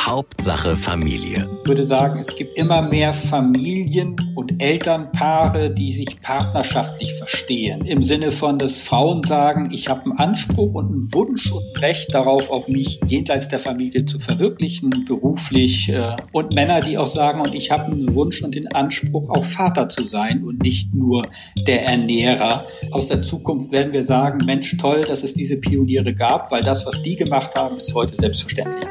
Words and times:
Hauptsache 0.00 0.76
Familie. 0.76 1.48
Ich 1.62 1.68
würde 1.68 1.84
sagen, 1.84 2.20
es 2.20 2.34
gibt 2.36 2.56
immer 2.56 2.82
mehr 2.82 3.12
Familien 3.12 4.16
und 4.34 4.62
Elternpaare, 4.62 5.70
die 5.70 5.92
sich 5.92 6.22
partnerschaftlich 6.22 7.14
verstehen. 7.14 7.84
Im 7.84 8.02
Sinne 8.02 8.30
von, 8.30 8.58
dass 8.58 8.80
Frauen 8.80 9.24
sagen, 9.24 9.70
ich 9.72 9.88
habe 9.88 10.02
einen 10.02 10.18
Anspruch 10.18 10.74
und 10.74 10.86
einen 10.86 11.14
Wunsch 11.14 11.50
und 11.50 11.64
ein 11.64 11.80
Recht 11.80 12.14
darauf, 12.14 12.50
auch 12.50 12.68
mich 12.68 13.00
jenseits 13.06 13.48
der 13.48 13.58
Familie 13.58 14.04
zu 14.04 14.18
verwirklichen, 14.20 14.90
beruflich. 15.06 15.88
Äh, 15.88 16.14
und 16.32 16.54
Männer, 16.54 16.80
die 16.80 16.96
auch 16.96 17.06
sagen, 17.06 17.40
und 17.40 17.54
ich 17.54 17.70
habe 17.70 17.86
einen 17.86 18.14
Wunsch 18.14 18.42
und 18.42 18.54
den 18.54 18.72
Anspruch, 18.74 19.28
auch 19.30 19.44
Vater 19.44 19.88
zu 19.88 20.04
sein 20.04 20.44
und 20.44 20.62
nicht 20.62 20.94
nur 20.94 21.22
der 21.66 21.84
Ernährer. 21.84 22.64
Aus 22.92 23.08
der 23.08 23.22
Zukunft 23.22 23.72
werden 23.72 23.92
wir 23.92 24.04
sagen, 24.04 24.44
Mensch, 24.46 24.76
toll, 24.78 25.00
dass 25.00 25.24
es 25.24 25.34
diese 25.34 25.56
Pioniere 25.56 26.14
gab, 26.14 26.50
weil 26.52 26.62
das, 26.62 26.86
was 26.86 27.02
die 27.02 27.16
gemacht 27.16 27.56
haben, 27.56 27.78
ist 27.80 27.94
heute 27.94 28.16
selbstverständlich. 28.16 28.84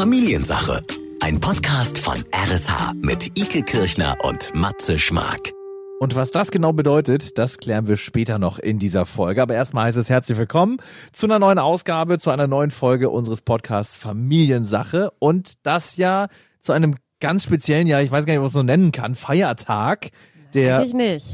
Familiensache. 0.00 0.82
Ein 1.20 1.40
Podcast 1.40 1.98
von 1.98 2.24
RSH 2.32 2.94
mit 3.02 3.38
Ike 3.38 3.62
Kirchner 3.64 4.16
und 4.22 4.54
Matze 4.54 4.96
Schmark. 4.96 5.52
Und 6.00 6.16
was 6.16 6.30
das 6.30 6.50
genau 6.50 6.72
bedeutet, 6.72 7.36
das 7.36 7.58
klären 7.58 7.86
wir 7.86 7.98
später 7.98 8.38
noch 8.38 8.58
in 8.58 8.78
dieser 8.78 9.04
Folge. 9.04 9.42
Aber 9.42 9.52
erstmal 9.52 9.84
heißt 9.84 9.98
es 9.98 10.08
herzlich 10.08 10.38
willkommen 10.38 10.78
zu 11.12 11.26
einer 11.26 11.38
neuen 11.38 11.58
Ausgabe, 11.58 12.18
zu 12.18 12.30
einer 12.30 12.46
neuen 12.46 12.70
Folge 12.70 13.10
unseres 13.10 13.42
Podcasts 13.42 13.96
Familiensache. 13.96 15.10
Und 15.18 15.66
das 15.66 15.98
ja 15.98 16.28
zu 16.60 16.72
einem 16.72 16.94
ganz 17.20 17.42
speziellen, 17.42 17.86
ja, 17.86 18.00
ich 18.00 18.10
weiß 18.10 18.24
gar 18.24 18.32
nicht, 18.32 18.42
was 18.42 18.54
man 18.54 18.60
so 18.60 18.62
nennen 18.62 18.92
kann, 18.92 19.14
Feiertag. 19.14 20.12
Der 20.54 20.82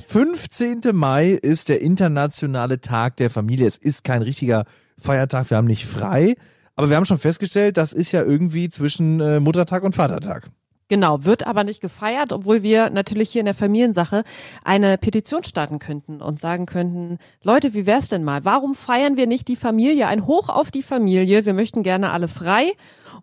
15. 0.09 0.81
Mai 0.93 1.31
ist 1.31 1.69
der 1.69 1.83
internationale 1.83 2.81
Tag 2.81 3.17
der 3.19 3.31
Familie. 3.31 3.69
Es 3.69 3.79
ist 3.79 4.03
kein 4.03 4.23
richtiger 4.23 4.65
Feiertag, 4.99 5.51
wir 5.51 5.57
haben 5.57 5.69
nicht 5.69 5.87
frei. 5.87 6.35
Aber 6.77 6.91
wir 6.91 6.97
haben 6.97 7.07
schon 7.07 7.19
festgestellt, 7.19 7.77
das 7.77 7.93
ist 7.93 8.13
ja 8.13 8.23
irgendwie 8.23 8.69
zwischen 8.69 9.21
äh, 9.21 9.41
Muttertag 9.41 9.83
und 9.83 9.95
Vatertag. 9.95 10.51
Genau, 10.89 11.25
wird 11.25 11.47
aber 11.47 11.65
nicht 11.65 11.81
gefeiert, 11.81 12.33
obwohl 12.33 12.63
wir 12.63 12.91
natürlich 12.91 13.31
hier 13.31 13.41
in 13.41 13.47
der 13.47 13.55
Familiensache 13.55 14.23
eine 14.63 14.99
Petition 14.99 15.43
starten 15.43 15.81
könnten 15.81 16.23
und 16.23 16.39
sagen 16.39 16.67
könnten, 16.67 17.19
Leute, 17.43 17.75
wie 17.75 17.87
wär's 17.87 18.09
denn 18.09 18.23
mal? 18.23 18.45
Warum 18.45 18.77
feiern 18.77 19.17
wir 19.17 19.27
nicht 19.27 19.49
die 19.49 19.57
Familie? 19.57 20.07
Ein 20.07 20.27
Hoch 20.27 20.49
auf 20.49 20.71
die 20.71 20.85
Familie. 20.85 21.45
Wir 21.45 21.55
möchten 21.55 21.83
gerne 21.83 22.13
alle 22.13 22.29
frei 22.29 22.73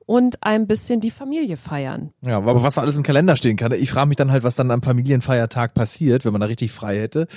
und 0.05 0.43
ein 0.43 0.67
bisschen 0.67 0.99
die 0.99 1.11
Familie 1.11 1.55
feiern. 1.55 2.11
Ja, 2.21 2.35
aber 2.35 2.63
was 2.63 2.77
alles 2.77 2.97
im 2.97 3.03
Kalender 3.03 3.37
stehen 3.37 3.55
kann. 3.55 3.71
Ich 3.71 3.91
frage 3.91 4.07
mich 4.07 4.17
dann 4.17 4.31
halt, 4.31 4.43
was 4.43 4.55
dann 4.55 4.69
am 4.69 4.81
Familienfeiertag 4.81 5.73
passiert, 5.73 6.25
wenn 6.25 6.33
man 6.33 6.41
da 6.41 6.47
richtig 6.47 6.73
frei 6.73 6.99
hätte. 6.99 7.27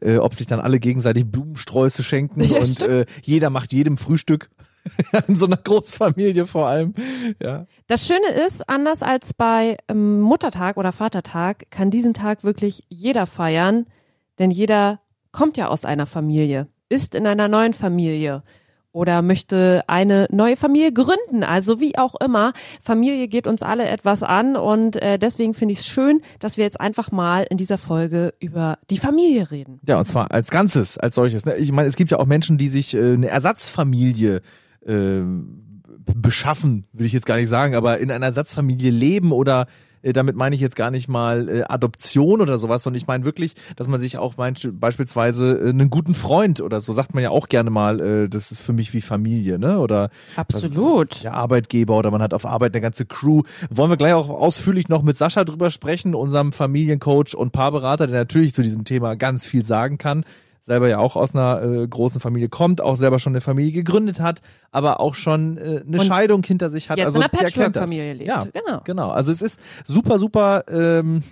Äh, 0.00 0.16
ob 0.16 0.34
sich 0.34 0.48
dann 0.48 0.58
alle 0.58 0.80
gegenseitig 0.80 1.30
Blumensträuße 1.30 2.02
schenken 2.02 2.42
ja, 2.42 2.58
und 2.58 2.82
äh, 2.82 3.06
jeder 3.22 3.50
macht 3.50 3.72
jedem 3.72 3.98
Frühstück. 3.98 4.48
in 5.28 5.34
so 5.34 5.46
einer 5.46 5.56
Großfamilie 5.56 6.46
vor 6.46 6.66
allem. 6.66 6.94
Ja. 7.42 7.66
Das 7.86 8.06
Schöne 8.06 8.28
ist, 8.46 8.68
anders 8.68 9.02
als 9.02 9.34
bei 9.34 9.76
ähm, 9.88 10.20
Muttertag 10.20 10.76
oder 10.76 10.92
Vatertag, 10.92 11.70
kann 11.70 11.90
diesen 11.90 12.14
Tag 12.14 12.44
wirklich 12.44 12.82
jeder 12.88 13.26
feiern, 13.26 13.86
denn 14.38 14.50
jeder 14.50 15.00
kommt 15.32 15.56
ja 15.56 15.68
aus 15.68 15.84
einer 15.84 16.06
Familie, 16.06 16.68
ist 16.88 17.14
in 17.14 17.26
einer 17.26 17.48
neuen 17.48 17.74
Familie 17.74 18.42
oder 18.96 19.20
möchte 19.20 19.84
eine 19.88 20.26
neue 20.30 20.56
Familie 20.56 20.90
gründen. 20.90 21.44
Also 21.44 21.82
wie 21.82 21.98
auch 21.98 22.14
immer, 22.18 22.54
Familie 22.80 23.28
geht 23.28 23.46
uns 23.46 23.60
alle 23.60 23.86
etwas 23.86 24.22
an 24.22 24.56
und 24.56 24.96
äh, 24.96 25.18
deswegen 25.18 25.52
finde 25.52 25.72
ich 25.72 25.80
es 25.80 25.86
schön, 25.86 26.22
dass 26.38 26.56
wir 26.56 26.64
jetzt 26.64 26.80
einfach 26.80 27.12
mal 27.12 27.46
in 27.50 27.58
dieser 27.58 27.76
Folge 27.76 28.32
über 28.40 28.78
die 28.88 28.96
Familie 28.96 29.50
reden. 29.50 29.80
Ja, 29.86 29.98
und 29.98 30.06
zwar 30.06 30.30
als 30.30 30.50
Ganzes, 30.50 30.96
als 30.96 31.14
solches. 31.14 31.44
Ne? 31.44 31.56
Ich 31.56 31.72
meine, 31.72 31.88
es 31.88 31.96
gibt 31.96 32.10
ja 32.10 32.18
auch 32.18 32.24
Menschen, 32.24 32.56
die 32.56 32.70
sich 32.70 32.94
äh, 32.94 33.12
eine 33.12 33.28
Ersatzfamilie 33.28 34.40
äh, 34.86 35.22
beschaffen, 36.14 36.84
will 36.92 37.06
ich 37.06 37.12
jetzt 37.12 37.26
gar 37.26 37.36
nicht 37.36 37.48
sagen, 37.48 37.74
aber 37.74 37.98
in 37.98 38.10
einer 38.10 38.26
Ersatzfamilie 38.26 38.90
leben 38.90 39.32
oder 39.32 39.66
äh, 40.06 40.12
damit 40.12 40.36
meine 40.36 40.54
ich 40.54 40.60
jetzt 40.60 40.76
gar 40.76 40.90
nicht 40.90 41.08
mal 41.08 41.48
äh, 41.48 41.62
Adoption 41.68 42.40
oder 42.40 42.58
sowas, 42.58 42.82
sondern 42.82 42.98
ich 42.98 43.06
meine 43.06 43.24
wirklich, 43.24 43.54
dass 43.74 43.88
man 43.88 44.00
sich 44.00 44.18
auch 44.18 44.36
meint, 44.36 44.68
beispielsweise 44.78 45.58
äh, 45.58 45.70
einen 45.70 45.90
guten 45.90 46.14
Freund 46.14 46.60
oder 46.60 46.80
so 46.80 46.92
sagt 46.92 47.14
man 47.14 47.22
ja 47.24 47.30
auch 47.30 47.48
gerne 47.48 47.70
mal, 47.70 48.00
äh, 48.00 48.28
das 48.28 48.52
ist 48.52 48.60
für 48.60 48.72
mich 48.72 48.92
wie 48.94 49.00
Familie, 49.00 49.58
ne? 49.58 49.78
Oder 49.78 50.10
absolut 50.36 51.12
was, 51.12 51.22
der 51.22 51.34
Arbeitgeber 51.34 51.96
oder 51.96 52.10
man 52.10 52.22
hat 52.22 52.34
auf 52.34 52.46
Arbeit 52.46 52.74
eine 52.74 52.82
ganze 52.82 53.04
Crew. 53.04 53.42
Wollen 53.70 53.90
wir 53.90 53.96
gleich 53.96 54.14
auch 54.14 54.28
ausführlich 54.28 54.88
noch 54.88 55.02
mit 55.02 55.16
Sascha 55.16 55.44
drüber 55.44 55.70
sprechen, 55.70 56.14
unserem 56.14 56.52
Familiencoach 56.52 57.34
und 57.36 57.52
Paarberater, 57.52 58.06
der 58.06 58.16
natürlich 58.16 58.54
zu 58.54 58.62
diesem 58.62 58.84
Thema 58.84 59.16
ganz 59.16 59.44
viel 59.46 59.62
sagen 59.62 59.98
kann 59.98 60.24
selber 60.66 60.88
ja 60.88 60.98
auch 60.98 61.14
aus 61.16 61.34
einer 61.34 61.62
äh, 61.62 61.86
großen 61.86 62.20
Familie 62.20 62.48
kommt, 62.48 62.80
auch 62.80 62.96
selber 62.96 63.20
schon 63.20 63.32
eine 63.32 63.40
Familie 63.40 63.70
gegründet 63.70 64.20
hat, 64.20 64.42
aber 64.72 64.98
auch 64.98 65.14
schon 65.14 65.56
äh, 65.58 65.82
eine 65.86 66.00
Und 66.00 66.04
Scheidung 66.04 66.42
hinter 66.42 66.70
sich 66.70 66.90
hat. 66.90 66.98
Jetzt 66.98 67.06
also 67.06 67.18
in 67.18 67.22
einer 67.22 67.30
Patchwork-Familie 67.30 68.14
lebt. 68.14 68.28
Ja, 68.28 68.44
genau. 68.52 68.80
genau. 68.84 69.10
Also 69.10 69.30
es 69.30 69.42
ist 69.42 69.60
super, 69.84 70.18
super 70.18 70.64
ähm, 70.68 71.22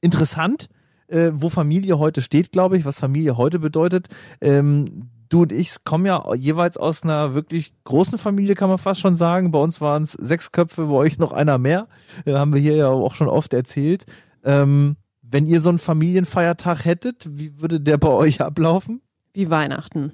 interessant, 0.00 0.68
äh, 1.06 1.30
wo 1.34 1.50
Familie 1.50 2.00
heute 2.00 2.20
steht, 2.20 2.50
glaube 2.50 2.76
ich, 2.76 2.84
was 2.84 2.98
Familie 2.98 3.36
heute 3.36 3.60
bedeutet. 3.60 4.08
Ähm, 4.40 5.08
du 5.28 5.42
und 5.42 5.52
ich 5.52 5.84
kommen 5.84 6.04
ja 6.04 6.34
jeweils 6.34 6.76
aus 6.76 7.04
einer 7.04 7.32
wirklich 7.32 7.74
großen 7.84 8.18
Familie, 8.18 8.56
kann 8.56 8.68
man 8.68 8.78
fast 8.78 9.00
schon 9.00 9.14
sagen. 9.14 9.52
Bei 9.52 9.60
uns 9.60 9.80
waren 9.80 10.02
es 10.02 10.12
sechs 10.12 10.50
Köpfe, 10.50 10.86
bei 10.86 10.94
euch 10.94 11.18
noch 11.18 11.32
einer 11.32 11.58
mehr. 11.58 11.86
Äh, 12.24 12.34
haben 12.34 12.52
wir 12.52 12.60
hier 12.60 12.74
ja 12.74 12.88
auch 12.88 13.14
schon 13.14 13.28
oft 13.28 13.54
erzählt. 13.54 14.04
Ähm, 14.42 14.96
wenn 15.34 15.46
ihr 15.46 15.60
so 15.60 15.68
einen 15.68 15.80
Familienfeiertag 15.80 16.84
hättet, 16.84 17.26
wie 17.28 17.60
würde 17.60 17.80
der 17.80 17.98
bei 17.98 18.08
euch 18.08 18.40
ablaufen? 18.40 19.02
Wie 19.32 19.50
Weihnachten. 19.50 20.12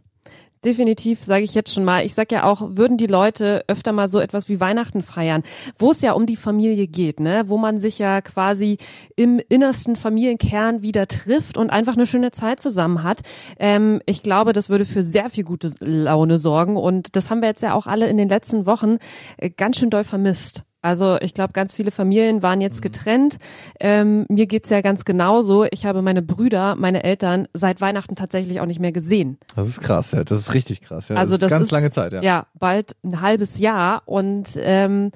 Definitiv, 0.64 1.22
sage 1.22 1.44
ich 1.44 1.54
jetzt 1.54 1.74
schon 1.74 1.84
mal. 1.84 2.06
Ich 2.06 2.14
sag 2.14 2.32
ja 2.32 2.44
auch, 2.44 2.62
würden 2.70 2.96
die 2.96 3.06
Leute 3.06 3.62
öfter 3.68 3.92
mal 3.92 4.08
so 4.08 4.18
etwas 4.18 4.48
wie 4.48 4.60
Weihnachten 4.60 5.02
feiern, 5.02 5.42
wo 5.78 5.90
es 5.90 6.00
ja 6.00 6.12
um 6.12 6.24
die 6.24 6.36
Familie 6.36 6.86
geht, 6.86 7.20
ne? 7.20 7.44
Wo 7.48 7.58
man 7.58 7.78
sich 7.78 7.98
ja 7.98 8.22
quasi 8.22 8.78
im 9.14 9.42
innersten 9.50 9.94
Familienkern 9.94 10.80
wieder 10.80 11.06
trifft 11.06 11.58
und 11.58 11.68
einfach 11.68 11.96
eine 11.96 12.06
schöne 12.06 12.30
Zeit 12.30 12.58
zusammen 12.58 13.02
hat. 13.02 13.20
Ähm, 13.58 14.00
ich 14.06 14.22
glaube, 14.22 14.54
das 14.54 14.70
würde 14.70 14.86
für 14.86 15.02
sehr 15.02 15.28
viel 15.28 15.44
gute 15.44 15.70
Laune 15.80 16.38
sorgen 16.38 16.78
und 16.78 17.14
das 17.14 17.28
haben 17.28 17.42
wir 17.42 17.48
jetzt 17.48 17.62
ja 17.62 17.74
auch 17.74 17.86
alle 17.86 18.08
in 18.08 18.16
den 18.16 18.30
letzten 18.30 18.64
Wochen 18.64 18.96
äh, 19.36 19.50
ganz 19.50 19.78
schön 19.78 19.90
doll 19.90 20.04
vermisst. 20.04 20.62
Also 20.82 21.18
ich 21.20 21.34
glaube, 21.34 21.52
ganz 21.52 21.74
viele 21.74 21.90
Familien 21.90 22.42
waren 22.42 22.60
jetzt 22.60 22.76
mhm. 22.76 22.82
getrennt. 22.82 23.36
Ähm, 23.78 24.24
mir 24.28 24.46
geht's 24.46 24.70
ja 24.70 24.80
ganz 24.80 25.04
genauso. 25.04 25.66
Ich 25.70 25.86
habe 25.86 26.02
meine 26.02 26.22
Brüder, 26.22 26.74
meine 26.76 27.04
Eltern 27.04 27.48
seit 27.52 27.80
Weihnachten 27.80 28.16
tatsächlich 28.16 28.60
auch 28.60 28.66
nicht 28.66 28.80
mehr 28.80 28.92
gesehen. 28.92 29.38
Das 29.56 29.68
ist 29.68 29.80
krass, 29.80 30.12
ja. 30.12 30.24
Das 30.24 30.38
ist 30.38 30.54
richtig 30.54 30.80
krass. 30.80 31.08
Ja. 31.08 31.16
Also 31.16 31.36
das, 31.36 31.40
das 31.40 31.46
ist 31.48 31.52
ganz 31.52 31.64
ist, 31.66 31.72
lange 31.72 31.90
Zeit, 31.90 32.12
ja. 32.12 32.22
Ja, 32.22 32.46
bald 32.58 32.96
ein 33.02 33.20
halbes 33.20 33.58
Jahr. 33.58 34.02
Und 34.06 34.52
ähm, 34.56 35.12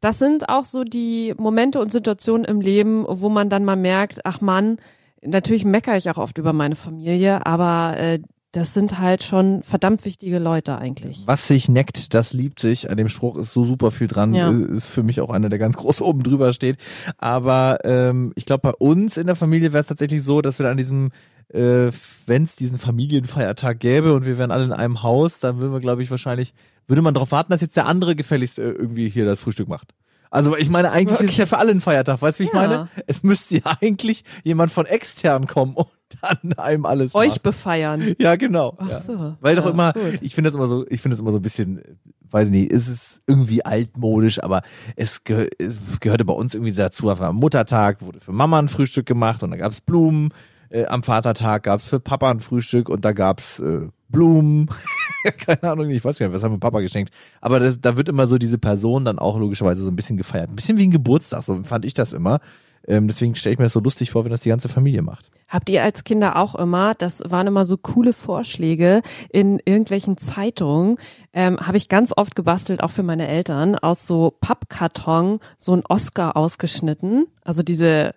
das 0.00 0.18
sind 0.18 0.48
auch 0.48 0.64
so 0.64 0.84
die 0.84 1.34
Momente 1.38 1.80
und 1.80 1.90
Situationen 1.90 2.44
im 2.44 2.60
Leben, 2.60 3.04
wo 3.08 3.28
man 3.28 3.48
dann 3.48 3.64
mal 3.64 3.76
merkt, 3.76 4.20
ach 4.24 4.40
Mann, 4.40 4.76
natürlich 5.22 5.64
meckere 5.64 5.96
ich 5.96 6.10
auch 6.10 6.18
oft 6.18 6.38
über 6.38 6.52
meine 6.52 6.76
Familie, 6.76 7.46
aber 7.46 7.96
äh, 7.96 8.20
das 8.56 8.72
sind 8.72 8.98
halt 8.98 9.22
schon 9.22 9.62
verdammt 9.62 10.06
wichtige 10.06 10.38
Leute 10.38 10.78
eigentlich. 10.78 11.24
Was 11.26 11.46
sich 11.46 11.68
neckt, 11.68 12.14
das 12.14 12.32
liebt 12.32 12.58
sich. 12.58 12.88
An 12.88 12.96
dem 12.96 13.10
Spruch 13.10 13.36
ist 13.36 13.50
so 13.50 13.66
super 13.66 13.90
viel 13.90 14.06
dran. 14.06 14.32
Ja. 14.32 14.50
Ist 14.50 14.86
für 14.86 15.02
mich 15.02 15.20
auch 15.20 15.28
einer, 15.28 15.50
der 15.50 15.58
ganz 15.58 15.76
groß 15.76 16.00
oben 16.00 16.22
drüber 16.22 16.54
steht. 16.54 16.78
Aber 17.18 17.80
ähm, 17.84 18.32
ich 18.34 18.46
glaube, 18.46 18.62
bei 18.62 18.72
uns 18.72 19.18
in 19.18 19.26
der 19.26 19.36
Familie 19.36 19.74
wäre 19.74 19.82
es 19.82 19.88
tatsächlich 19.88 20.24
so, 20.24 20.40
dass 20.40 20.58
wir 20.58 20.70
an 20.70 20.78
diesem 20.78 21.10
äh, 21.52 21.90
wenn 22.26 22.42
es 22.44 22.56
diesen 22.56 22.78
Familienfeiertag 22.78 23.78
gäbe 23.78 24.14
und 24.14 24.24
wir 24.24 24.38
wären 24.38 24.50
alle 24.50 24.64
in 24.64 24.72
einem 24.72 25.02
Haus, 25.02 25.38
dann 25.38 25.58
würden 25.58 25.72
wir, 25.72 25.80
glaube 25.80 26.02
ich, 26.02 26.10
wahrscheinlich, 26.10 26.54
würde 26.88 27.02
man 27.02 27.14
darauf 27.14 27.32
warten, 27.32 27.52
dass 27.52 27.60
jetzt 27.60 27.76
der 27.76 27.86
andere 27.86 28.16
gefälligst 28.16 28.58
äh, 28.58 28.70
irgendwie 28.70 29.08
hier 29.08 29.26
das 29.26 29.38
Frühstück 29.38 29.68
macht. 29.68 29.92
Also 30.30 30.56
ich 30.56 30.70
meine, 30.70 30.92
eigentlich 30.92 31.18
okay. 31.18 31.26
ist 31.26 31.32
es 31.32 31.36
ja 31.36 31.46
für 31.46 31.58
alle 31.58 31.70
ein 31.70 31.80
Feiertag, 31.80 32.20
weißt 32.20 32.38
du, 32.38 32.42
wie 32.42 32.46
ich 32.48 32.52
ja. 32.52 32.60
meine? 32.60 32.88
Es 33.06 33.22
müsste 33.22 33.56
ja 33.56 33.62
eigentlich 33.80 34.24
jemand 34.44 34.72
von 34.72 34.86
extern 34.86 35.46
kommen 35.46 35.74
und 35.74 35.88
dann 36.20 36.52
einem 36.54 36.86
alles 36.86 37.14
euch 37.14 37.30
macht. 37.30 37.42
befeiern. 37.42 38.14
Ja, 38.18 38.36
genau. 38.36 38.76
Ach 38.78 39.02
so. 39.02 39.12
Ja. 39.14 39.36
Weil 39.40 39.56
ja, 39.56 39.62
doch 39.62 39.70
immer, 39.70 39.92
gut. 39.92 40.18
ich 40.20 40.34
finde 40.34 40.48
das 40.48 40.54
immer 40.54 40.68
so, 40.68 40.86
ich 40.88 41.00
finde 41.00 41.14
das 41.14 41.20
immer 41.20 41.32
so 41.32 41.38
ein 41.38 41.42
bisschen, 41.42 41.82
weiß 42.30 42.46
ich 42.46 42.52
nicht, 42.52 42.70
ist 42.70 42.88
es 42.88 43.22
irgendwie 43.26 43.64
altmodisch, 43.64 44.42
aber 44.42 44.62
es, 44.96 45.24
geh 45.24 45.48
es 45.58 46.00
gehörte 46.00 46.24
bei 46.24 46.34
uns 46.34 46.54
irgendwie 46.54 46.72
dazu, 46.72 47.08
einfach 47.08 47.26
am 47.26 47.36
Muttertag 47.36 48.02
wurde 48.02 48.20
für 48.20 48.32
Mama 48.32 48.58
ein 48.58 48.68
Frühstück 48.68 49.06
gemacht 49.06 49.42
und 49.42 49.50
da 49.50 49.56
gab's 49.56 49.80
Blumen. 49.80 50.30
Äh, 50.68 50.86
am 50.86 51.02
Vatertag 51.02 51.62
gab's 51.62 51.88
für 51.88 52.00
Papa 52.00 52.30
ein 52.30 52.40
Frühstück 52.40 52.88
und 52.88 53.04
da 53.04 53.12
gab's 53.12 53.60
äh, 53.60 53.88
Blumen. 54.08 54.68
Keine 55.38 55.62
Ahnung, 55.64 55.90
ich 55.90 56.04
weiß 56.04 56.18
gar 56.18 56.26
nicht, 56.26 56.34
was 56.34 56.42
haben 56.42 56.54
wir 56.54 56.60
Papa 56.60 56.80
geschenkt. 56.80 57.12
Aber 57.40 57.60
das, 57.60 57.80
da 57.80 57.96
wird 57.96 58.08
immer 58.08 58.26
so 58.26 58.38
diese 58.38 58.58
Person 58.58 59.04
dann 59.04 59.18
auch 59.18 59.38
logischerweise 59.38 59.82
so 59.82 59.90
ein 59.90 59.96
bisschen 59.96 60.16
gefeiert. 60.16 60.50
Ein 60.50 60.56
bisschen 60.56 60.78
wie 60.78 60.86
ein 60.86 60.90
Geburtstag, 60.92 61.42
so 61.42 61.62
fand 61.64 61.84
ich 61.84 61.94
das 61.94 62.12
immer. 62.12 62.40
Ähm, 62.86 63.08
deswegen 63.08 63.34
stelle 63.34 63.54
ich 63.54 63.58
mir 63.58 63.64
das 63.66 63.72
so 63.72 63.80
lustig 63.80 64.10
vor, 64.10 64.24
wenn 64.24 64.30
das 64.30 64.42
die 64.42 64.48
ganze 64.48 64.68
Familie 64.68 65.02
macht. 65.02 65.30
Habt 65.48 65.68
ihr 65.70 65.82
als 65.82 66.04
Kinder 66.04 66.36
auch 66.36 66.54
immer, 66.54 66.94
das 66.94 67.22
waren 67.24 67.46
immer 67.46 67.66
so 67.66 67.76
coole 67.76 68.12
Vorschläge 68.12 69.02
in 69.30 69.60
irgendwelchen 69.64 70.16
Zeitungen, 70.16 70.96
ähm, 71.32 71.58
habe 71.58 71.76
ich 71.76 71.88
ganz 71.88 72.12
oft 72.16 72.34
gebastelt, 72.34 72.82
auch 72.82 72.90
für 72.90 73.02
meine 73.02 73.28
Eltern, 73.28 73.76
aus 73.76 74.06
so 74.06 74.36
Pappkarton 74.40 75.40
so 75.58 75.74
ein 75.74 75.82
Oscar 75.88 76.36
ausgeschnitten. 76.36 77.26
Also 77.44 77.62
diese, 77.62 78.14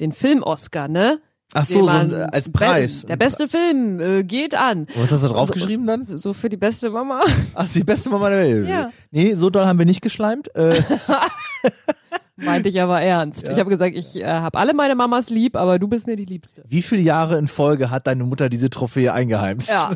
den 0.00 0.12
Film-Oscar, 0.12 0.88
ne? 0.88 1.20
Ach 1.54 1.64
so, 1.64 1.80
so 1.80 1.88
ein, 1.88 2.12
als 2.12 2.52
Preis. 2.52 3.06
Der 3.06 3.16
beste 3.16 3.48
Film 3.48 4.00
äh, 4.00 4.22
geht 4.22 4.54
an. 4.54 4.86
Was 4.96 5.10
hast 5.12 5.24
du 5.24 5.28
draufgeschrieben 5.28 5.86
dann? 5.86 6.04
So, 6.04 6.18
so 6.18 6.34
für 6.34 6.50
die 6.50 6.58
beste 6.58 6.90
Mama. 6.90 7.22
Ach, 7.54 7.68
die 7.68 7.84
beste 7.84 8.10
Mama 8.10 8.28
der 8.28 8.38
Welt. 8.40 8.68
Ja. 8.68 8.90
Nee, 9.10 9.34
so 9.34 9.48
doll 9.48 9.64
haben 9.64 9.78
wir 9.78 9.86
nicht 9.86 10.02
geschleimt. 10.02 10.54
Äh, 10.54 10.82
Meinte 12.40 12.68
ich 12.68 12.80
aber 12.80 13.00
ernst. 13.00 13.42
Ja. 13.46 13.52
Ich 13.52 13.58
habe 13.58 13.68
gesagt, 13.70 13.96
ich 13.96 14.16
äh, 14.16 14.24
habe 14.24 14.58
alle 14.58 14.74
meine 14.74 14.94
Mamas 14.94 15.28
lieb, 15.30 15.56
aber 15.56 15.78
du 15.78 15.88
bist 15.88 16.06
mir 16.06 16.16
die 16.16 16.24
Liebste. 16.24 16.62
wie 16.66 16.82
viele 16.82 17.02
Jahre 17.02 17.36
in 17.38 17.48
Folge 17.48 17.90
hat 17.90 18.06
deine 18.06 18.24
Mutter 18.24 18.48
diese 18.48 18.70
Trophäe 18.70 19.12
eingeheimst? 19.12 19.68
Ja. 19.70 19.90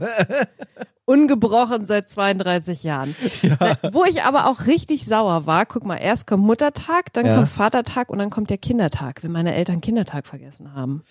Ungebrochen 1.05 1.85
seit 1.85 2.09
32 2.09 2.85
Jahren. 2.85 3.15
Na, 3.43 3.77
wo 3.93 4.05
ich 4.05 4.23
aber 4.23 4.47
auch 4.47 4.67
richtig 4.67 5.05
sauer 5.05 5.47
war, 5.47 5.67
guck 5.67 5.85
mal, 5.85 5.97
erst 5.97 6.29
kommt 6.29 6.45
Muttertag, 6.45 7.13
dann 7.13 7.27
Ja. 7.27 7.35
kommt 7.35 7.49
Vatertag 7.49 8.09
und 8.09 8.19
dann 8.19 8.31
kommt 8.31 8.51
der 8.51 8.59
Kindertag, 8.59 9.23
wenn 9.25 9.33
meine 9.33 9.53
Eltern 9.53 9.81
Kindertag 9.81 10.29
vergessen 10.29 10.75
haben. 10.75 11.03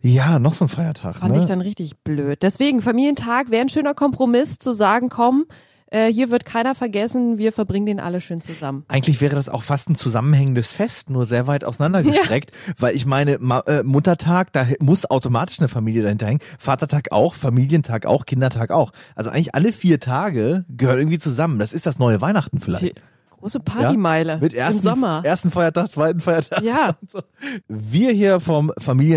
Ja, 0.00 0.38
noch 0.38 0.54
so 0.54 0.64
ein 0.64 0.68
Feiertag. 0.68 1.16
Fand 1.16 1.34
ne? 1.34 1.40
ich 1.40 1.46
dann 1.46 1.60
richtig 1.60 1.98
blöd. 1.98 2.42
Deswegen, 2.42 2.80
Familientag 2.80 3.50
wäre 3.50 3.60
ein 3.60 3.68
schöner 3.68 3.92
Kompromiss 3.94 4.58
zu 4.58 4.72
sagen, 4.72 5.10
komm, 5.10 5.44
äh, 5.88 6.12
hier 6.12 6.30
wird 6.30 6.44
keiner 6.44 6.74
vergessen, 6.74 7.38
wir 7.38 7.52
verbringen 7.52 7.86
den 7.86 8.00
alle 8.00 8.20
schön 8.20 8.40
zusammen. 8.40 8.84
Eigentlich 8.88 9.20
wäre 9.20 9.36
das 9.36 9.48
auch 9.48 9.62
fast 9.62 9.88
ein 9.88 9.94
zusammenhängendes 9.94 10.72
Fest, 10.72 11.10
nur 11.10 11.26
sehr 11.26 11.46
weit 11.46 11.64
auseinandergestreckt, 11.64 12.50
weil 12.78 12.96
ich 12.96 13.06
meine, 13.06 13.38
Ma 13.40 13.60
äh, 13.60 13.82
Muttertag, 13.82 14.52
da 14.52 14.66
muss 14.80 15.08
automatisch 15.08 15.60
eine 15.60 15.68
Familie 15.68 16.02
dahinter 16.02 16.26
hängen, 16.26 16.40
Vatertag 16.58 17.12
auch, 17.12 17.34
Familientag 17.34 18.06
auch, 18.06 18.26
Kindertag 18.26 18.70
auch. 18.70 18.92
Also 19.14 19.30
eigentlich 19.30 19.54
alle 19.54 19.72
vier 19.72 20.00
Tage 20.00 20.64
gehören 20.68 20.98
irgendwie 20.98 21.18
zusammen. 21.18 21.58
Das 21.58 21.72
ist 21.72 21.86
das 21.86 21.98
neue 21.98 22.20
Weihnachten 22.20 22.60
vielleicht. 22.60 22.96
Die 22.96 23.15
große 23.40 23.60
Partymeile 23.60 24.38
Mit 24.38 24.54
ersten, 24.54 24.86
im 24.88 24.94
Sommer. 24.94 25.22
ersten 25.24 25.50
Feiertag, 25.50 25.90
zweiten 25.90 26.20
Feiertag. 26.20 26.62
Ja. 26.62 26.96
und 27.00 27.10
So. 27.10 27.20
Wir 27.68 28.10
hier 28.12 28.40
vom 28.40 28.72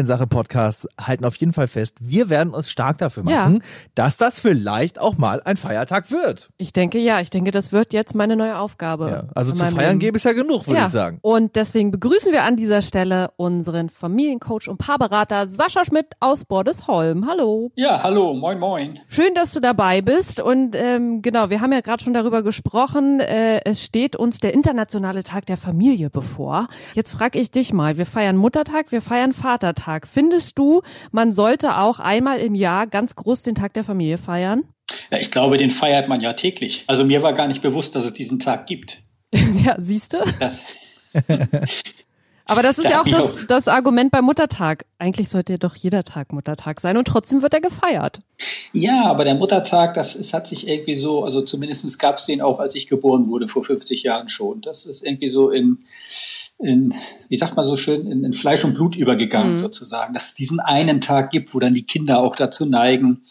Familiensache-Podcast 0.09 0.87
halten 0.99 1.25
auf 1.25 1.35
jeden 1.35 1.53
Fall 1.53 1.67
fest, 1.67 1.95
wir 1.99 2.29
werden 2.29 2.53
uns 2.53 2.69
stark 2.69 2.97
dafür 2.97 3.23
Ja. 3.27 3.37
machen, 3.45 3.63
dass 3.95 4.17
das 4.17 4.39
vielleicht 4.39 4.99
auch 4.99 5.17
mal 5.17 5.41
ein 5.43 5.57
Feiertag 5.57 6.11
wird. 6.11 6.49
Ich 6.57 6.73
denke 6.73 6.99
ja, 6.99 7.19
ich 7.19 7.29
denke, 7.29 7.51
das 7.51 7.71
wird 7.71 7.93
jetzt 7.93 8.15
meine 8.15 8.35
neue 8.35 8.57
Aufgabe. 8.57 9.09
Ja. 9.09 9.23
Also 9.35 9.51
zu 9.51 9.63
feiern 9.65 9.75
Leben. 9.75 9.99
gäbe 9.99 10.17
es 10.17 10.23
ja 10.23 10.33
genug, 10.33 10.67
würde 10.67 10.79
ja. 10.79 10.85
ich 10.87 10.91
sagen. 10.91 11.19
Und 11.21 11.55
deswegen 11.55 11.91
begrüßen 11.91 12.31
wir 12.31 12.43
an 12.43 12.55
dieser 12.55 12.81
Stelle 12.81 13.31
unseren 13.37 13.89
Familiencoach 13.89 14.67
und 14.67 14.77
Paarberater 14.77 15.47
Sascha 15.47 15.85
Schmidt 15.85 16.07
aus 16.19 16.45
Bordesholm. 16.45 17.27
Hallo. 17.27 17.71
Ja, 17.75 18.01
hallo, 18.03 18.33
moin, 18.33 18.59
moin. 18.59 18.99
Schön, 19.07 19.33
dass 19.35 19.53
du 19.53 19.59
dabei 19.59 20.01
bist. 20.01 20.39
Und 20.39 20.75
ähm, 20.75 21.21
genau, 21.21 21.49
wir 21.49 21.61
haben 21.61 21.71
ja 21.73 21.81
gerade 21.81 22.03
schon 22.03 22.13
darüber 22.13 22.43
gesprochen. 22.43 23.19
Äh, 23.19 23.61
es 23.65 23.83
steht 23.83 24.08
uns 24.15 24.39
der 24.39 24.53
internationale 24.53 25.23
Tag 25.23 25.45
der 25.45 25.57
Familie 25.57 26.09
bevor. 26.09 26.67
Jetzt 26.95 27.11
frage 27.11 27.39
ich 27.39 27.51
dich 27.51 27.73
mal, 27.73 27.97
wir 27.97 28.05
feiern 28.05 28.37
Muttertag, 28.37 28.91
wir 28.91 29.01
feiern 29.01 29.33
Vatertag. 29.33 30.07
Findest 30.07 30.57
du, 30.57 30.81
man 31.11 31.31
sollte 31.31 31.77
auch 31.77 31.99
einmal 31.99 32.39
im 32.39 32.55
Jahr 32.55 32.87
ganz 32.87 33.15
groß 33.15 33.43
den 33.43 33.55
Tag 33.55 33.73
der 33.73 33.83
Familie 33.83 34.17
feiern? 34.17 34.63
Ja, 35.11 35.17
ich 35.17 35.31
glaube, 35.31 35.57
den 35.57 35.71
feiert 35.71 36.07
man 36.07 36.21
ja 36.21 36.33
täglich. 36.33 36.83
Also 36.87 37.03
mir 37.03 37.21
war 37.21 37.33
gar 37.33 37.47
nicht 37.47 37.61
bewusst, 37.61 37.95
dass 37.95 38.05
es 38.05 38.13
diesen 38.13 38.39
Tag 38.39 38.67
gibt. 38.67 39.03
ja, 39.33 39.75
siehst 39.77 40.13
du? 40.13 40.17
Das, 40.39 40.63
Aber 42.49 42.63
das 42.63 42.79
ist 42.79 42.85
Ja, 42.85 42.91
ja 42.91 43.01
auch 43.01 43.07
das, 43.07 43.39
das 43.47 43.67
Argument 43.67 44.11
beim 44.11 44.25
Muttertag. 44.25 44.85
Eigentlich 44.97 45.29
sollte 45.29 45.53
ja 45.53 45.57
doch 45.57 45.75
jeder 45.75 46.03
Tag 46.03 46.33
Muttertag 46.33 46.81
sein 46.81 46.97
und 46.97 47.07
trotzdem 47.07 47.41
wird 47.41 47.53
er 47.53 47.61
gefeiert. 47.61 48.21
ja, 48.73 49.05
aber 49.05 49.23
der 49.23 49.35
Muttertag, 49.35 49.93
das 49.93 50.15
ist, 50.15 50.33
hat 50.33 50.47
sich 50.47 50.67
irgendwie 50.67 50.95
so, 50.95 51.23
also 51.23 51.41
zumindest 51.41 51.99
gab 51.99 52.17
es 52.17 52.25
den 52.25 52.41
auch, 52.41 52.59
als 52.59 52.75
ich 52.75 52.87
geboren 52.87 53.27
wurde, 53.29 53.47
vor 53.47 53.63
50 53.63 54.03
Jahren 54.03 54.29
schon. 54.29 54.61
Das 54.61 54.85
ist 54.85 55.05
irgendwie 55.05 55.29
so 55.29 55.51
in, 55.51 55.79
in 56.57 56.93
wie 57.29 57.37
sagt 57.37 57.55
man 57.55 57.65
so 57.65 57.75
schön, 57.75 58.07
in, 58.07 58.23
in 58.23 58.33
Fleisch 58.33 58.63
und 58.63 58.73
Blut 58.73 58.95
übergegangen 58.95 59.57
sozusagen. 59.57 60.13
Dass 60.13 60.27
es 60.27 60.33
diesen 60.33 60.59
einen 60.59 61.01
Tag 61.01 61.29
gibt, 61.29 61.53
wo 61.53 61.59
dann 61.59 61.73
die 61.73 61.85
Kinder 61.85 62.19
auch 62.19 62.35
dazu 62.35 62.65
neigen, 62.65 63.21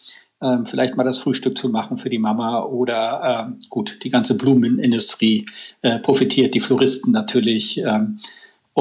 ähm, 0.41 0.65
vielleicht 0.65 0.95
mal 0.95 1.03
das 1.03 1.17
Frühstück 1.17 1.57
zu 1.57 1.67
machen 1.67 1.97
für 1.97 2.09
die 2.09 2.19
Mama 2.19 2.63
oder 2.63 3.45
ähm, 3.47 3.59
gut, 3.69 3.99
die 4.03 4.09
ganze 4.09 4.35
Blumenindustrie 4.35 5.45
äh, 5.81 5.99
profitiert, 5.99 6.53
die 6.53 6.61
Floristen 6.61 7.11
natürlich. 7.11 7.79
Ähm, 7.79 8.19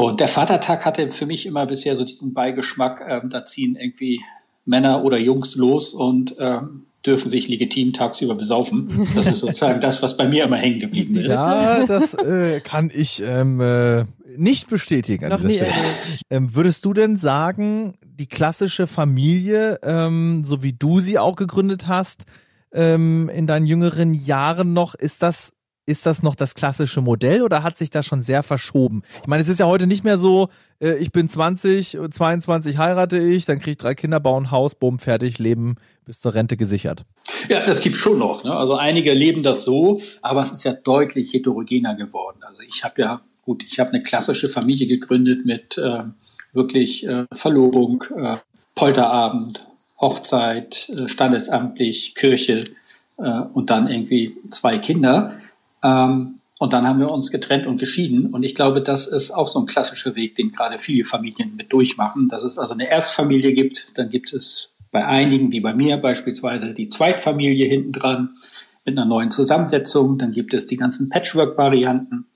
und 0.06 0.20
der 0.20 0.28
Vatertag 0.28 0.84
hatte 0.84 1.08
für 1.08 1.26
mich 1.26 1.44
immer 1.46 1.66
bisher 1.66 1.96
so 1.96 2.04
diesen 2.04 2.32
Beigeschmack, 2.32 3.04
ähm, 3.08 3.30
da 3.30 3.44
ziehen 3.44 3.76
irgendwie 3.76 4.20
Männer 4.64 5.02
oder 5.04 5.18
Jungs 5.18 5.56
los 5.56 5.92
und 5.92 6.36
ähm, 6.38 6.86
dürfen 7.04 7.28
sich 7.30 7.48
legitim 7.48 7.92
tagsüber 7.92 8.34
besaufen. 8.34 9.08
Das 9.16 9.26
ist 9.26 9.38
sozusagen 9.40 9.80
das, 9.80 10.02
was 10.02 10.16
bei 10.16 10.28
mir 10.28 10.44
immer 10.44 10.56
hängen 10.56 10.78
geblieben 10.78 11.16
ist. 11.16 11.30
Ja, 11.30 11.84
das 11.86 12.14
äh, 12.14 12.60
kann 12.60 12.90
ich 12.94 13.22
ähm, 13.24 13.60
äh, 13.60 14.04
nicht 14.36 14.68
bestätigen 14.68 15.24
an 15.24 15.30
Noch 15.30 15.40
dieser 15.40 15.64
nie. 15.64 15.72
Ähm, 16.30 16.54
würdest 16.54 16.84
du 16.84 16.92
denn 16.92 17.16
sagen, 17.16 17.94
die 18.04 18.26
klassische 18.26 18.86
Familie, 18.86 19.78
ähm, 19.82 20.42
so 20.44 20.62
wie 20.62 20.72
du 20.72 21.00
sie 21.00 21.18
auch 21.18 21.34
gegründet 21.34 21.88
hast, 21.88 22.24
ähm, 22.72 23.28
in 23.34 23.46
deinen 23.46 23.66
jüngeren 23.66 24.14
Jahren 24.14 24.74
noch, 24.74 24.94
ist 24.94 25.22
das 25.22 25.52
ist 25.88 26.04
das 26.04 26.22
noch 26.22 26.34
das 26.34 26.54
klassische 26.54 27.00
Modell 27.00 27.42
oder 27.42 27.62
hat 27.62 27.78
sich 27.78 27.88
das 27.88 28.04
schon 28.04 28.20
sehr 28.20 28.42
verschoben? 28.42 29.02
Ich 29.22 29.26
meine, 29.26 29.40
es 29.40 29.48
ist 29.48 29.58
ja 29.58 29.66
heute 29.66 29.86
nicht 29.86 30.04
mehr 30.04 30.18
so, 30.18 30.50
äh, 30.80 30.96
ich 30.96 31.12
bin 31.12 31.28
20, 31.28 31.96
22 32.10 32.76
heirate 32.76 33.18
ich, 33.18 33.46
dann 33.46 33.58
kriege 33.58 33.70
ich 33.72 33.76
drei 33.78 33.94
Kinder, 33.94 34.20
baue 34.20 34.42
ein 34.42 34.50
Haus, 34.50 34.74
bumm, 34.74 34.98
fertig, 34.98 35.38
Leben 35.38 35.76
bis 36.04 36.20
zur 36.20 36.34
Rente 36.34 36.58
gesichert. 36.58 37.04
Ja, 37.48 37.64
das 37.64 37.80
gibt's 37.80 37.98
schon 37.98 38.18
noch. 38.18 38.44
Ne? 38.44 38.54
Also 38.54 38.74
einige 38.74 39.14
leben 39.14 39.42
das 39.42 39.64
so, 39.64 40.00
aber 40.20 40.42
es 40.42 40.50
ist 40.50 40.64
ja 40.64 40.74
deutlich 40.74 41.32
heterogener 41.32 41.94
geworden. 41.94 42.40
Also 42.42 42.60
ich 42.60 42.84
habe 42.84 43.00
ja, 43.00 43.22
gut, 43.42 43.64
ich 43.64 43.80
habe 43.80 43.90
eine 43.90 44.02
klassische 44.02 44.50
Familie 44.50 44.86
gegründet 44.86 45.46
mit 45.46 45.78
äh, 45.78 46.04
wirklich 46.52 47.06
äh, 47.06 47.24
Verlobung, 47.32 48.04
äh, 48.14 48.36
Polterabend, 48.74 49.66
Hochzeit, 49.98 50.90
äh, 50.90 51.08
standesamtlich, 51.08 52.14
Kirche 52.14 52.64
äh, 53.16 53.40
und 53.52 53.70
dann 53.70 53.88
irgendwie 53.88 54.36
zwei 54.50 54.76
Kinder. 54.76 55.34
Ähm, 55.82 56.40
und 56.58 56.72
dann 56.72 56.88
haben 56.88 56.98
wir 56.98 57.10
uns 57.10 57.30
getrennt 57.30 57.66
und 57.66 57.78
geschieden. 57.78 58.32
Und 58.34 58.42
ich 58.42 58.54
glaube, 58.54 58.82
das 58.82 59.06
ist 59.06 59.30
auch 59.30 59.48
so 59.48 59.60
ein 59.60 59.66
klassischer 59.66 60.16
Weg, 60.16 60.34
den 60.34 60.50
gerade 60.50 60.78
viele 60.78 61.04
Familien 61.04 61.54
mit 61.56 61.72
durchmachen, 61.72 62.26
dass 62.28 62.42
es 62.42 62.58
also 62.58 62.72
eine 62.72 62.90
Erstfamilie 62.90 63.52
gibt, 63.52 63.96
dann 63.96 64.10
gibt 64.10 64.32
es 64.32 64.70
bei 64.90 65.06
einigen, 65.06 65.52
wie 65.52 65.60
bei 65.60 65.74
mir 65.74 65.98
beispielsweise, 65.98 66.74
die 66.74 66.88
Zweitfamilie 66.88 67.66
hinten 67.66 67.92
dran 67.92 68.30
mit 68.84 68.98
einer 68.98 69.06
neuen 69.06 69.30
Zusammensetzung. 69.30 70.18
Dann 70.18 70.32
gibt 70.32 70.54
es 70.54 70.66
die 70.66 70.76
ganzen 70.76 71.10
Patchwork-Varianten. 71.10 72.26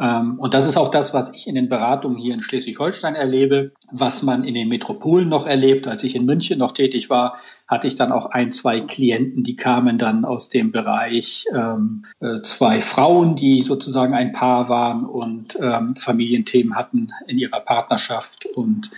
Ähm, 0.00 0.38
und 0.38 0.54
das 0.54 0.66
ist 0.66 0.76
auch 0.76 0.90
das, 0.90 1.12
was 1.12 1.34
ich 1.34 1.46
in 1.46 1.54
den 1.54 1.68
Beratungen 1.68 2.18
hier 2.18 2.34
in 2.34 2.40
Schleswig-Holstein 2.40 3.14
erlebe, 3.14 3.72
was 3.90 4.22
man 4.22 4.44
in 4.44 4.54
den 4.54 4.68
Metropolen 4.68 5.28
noch 5.28 5.46
erlebt. 5.46 5.86
Als 5.86 6.04
ich 6.04 6.14
in 6.14 6.24
München 6.24 6.58
noch 6.58 6.72
tätig 6.72 7.10
war, 7.10 7.36
hatte 7.66 7.86
ich 7.86 7.94
dann 7.94 8.12
auch 8.12 8.26
ein, 8.26 8.50
zwei 8.50 8.80
Klienten, 8.80 9.42
die 9.42 9.56
kamen 9.56 9.98
dann 9.98 10.24
aus 10.24 10.48
dem 10.48 10.70
Bereich 10.70 11.46
ähm, 11.54 12.04
äh, 12.20 12.42
zwei 12.42 12.80
Frauen, 12.80 13.34
die 13.34 13.62
sozusagen 13.62 14.14
ein 14.14 14.32
Paar 14.32 14.68
waren 14.68 15.04
und 15.04 15.58
ähm, 15.60 15.88
Familienthemen 15.96 16.76
hatten 16.76 17.10
in 17.26 17.38
ihrer 17.38 17.60
Partnerschaft 17.60 18.46
und 18.46 18.90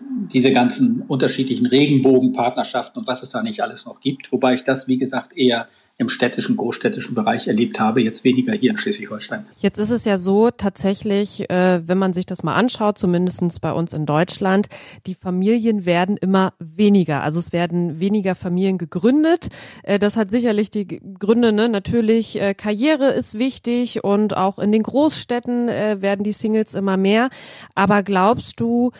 diese 0.00 0.52
ganzen 0.52 1.02
unterschiedlichen 1.02 1.66
Regenbogenpartnerschaften 1.66 3.00
und 3.00 3.08
was 3.08 3.22
es 3.22 3.30
da 3.30 3.42
nicht 3.42 3.62
alles 3.62 3.84
noch 3.84 4.00
gibt. 4.00 4.32
Wobei 4.32 4.54
ich 4.54 4.64
das, 4.64 4.88
wie 4.88 4.98
gesagt, 4.98 5.36
eher 5.36 5.68
im 5.98 6.08
städtischen, 6.08 6.56
großstädtischen 6.56 7.16
Bereich 7.16 7.48
erlebt 7.48 7.80
habe, 7.80 8.00
jetzt 8.00 8.22
weniger 8.22 8.52
hier 8.52 8.70
in 8.70 8.76
Schleswig-Holstein. 8.76 9.46
Jetzt 9.56 9.78
ist 9.80 9.90
es 9.90 10.04
ja 10.04 10.16
so 10.16 10.52
tatsächlich, 10.52 11.50
äh, 11.50 11.86
wenn 11.86 11.98
man 11.98 12.12
sich 12.12 12.24
das 12.24 12.44
mal 12.44 12.54
anschaut, 12.54 12.98
zumindestens 12.98 13.58
bei 13.58 13.72
uns 13.72 13.92
in 13.92 14.06
Deutschland, 14.06 14.68
die 15.06 15.16
Familien 15.16 15.84
werden 15.86 16.16
immer 16.16 16.54
weniger. 16.60 17.24
Also 17.24 17.40
es 17.40 17.52
werden 17.52 17.98
weniger 17.98 18.36
Familien 18.36 18.78
gegründet. 18.78 19.48
Äh, 19.82 19.98
das 19.98 20.16
hat 20.16 20.30
sicherlich 20.30 20.70
die 20.70 20.86
Gründe, 20.86 21.52
ne? 21.52 21.68
natürlich 21.68 22.40
äh, 22.40 22.54
Karriere 22.54 23.10
ist 23.10 23.40
wichtig 23.40 24.04
und 24.04 24.36
auch 24.36 24.60
in 24.60 24.70
den 24.70 24.84
Großstädten 24.84 25.66
werden 25.68 26.22
die 26.22 26.32
Singles 26.32 26.74
immer 26.74 26.96
mehr. 26.96 27.30
Aber 27.74 28.02
glaubst 28.02 28.60
du, 28.60 28.92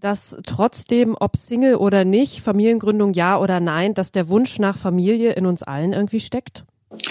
dass 0.00 0.36
trotzdem, 0.46 1.16
ob 1.18 1.36
Single 1.36 1.76
oder 1.76 2.04
nicht, 2.04 2.40
Familiengründung 2.40 3.12
ja 3.12 3.38
oder 3.38 3.60
nein, 3.60 3.94
dass 3.94 4.12
der 4.12 4.28
Wunsch 4.28 4.58
nach 4.58 4.76
Familie 4.76 5.32
in 5.32 5.46
uns 5.46 5.62
allen 5.62 5.92
irgendwie 5.92 6.20
steckt? 6.20 6.64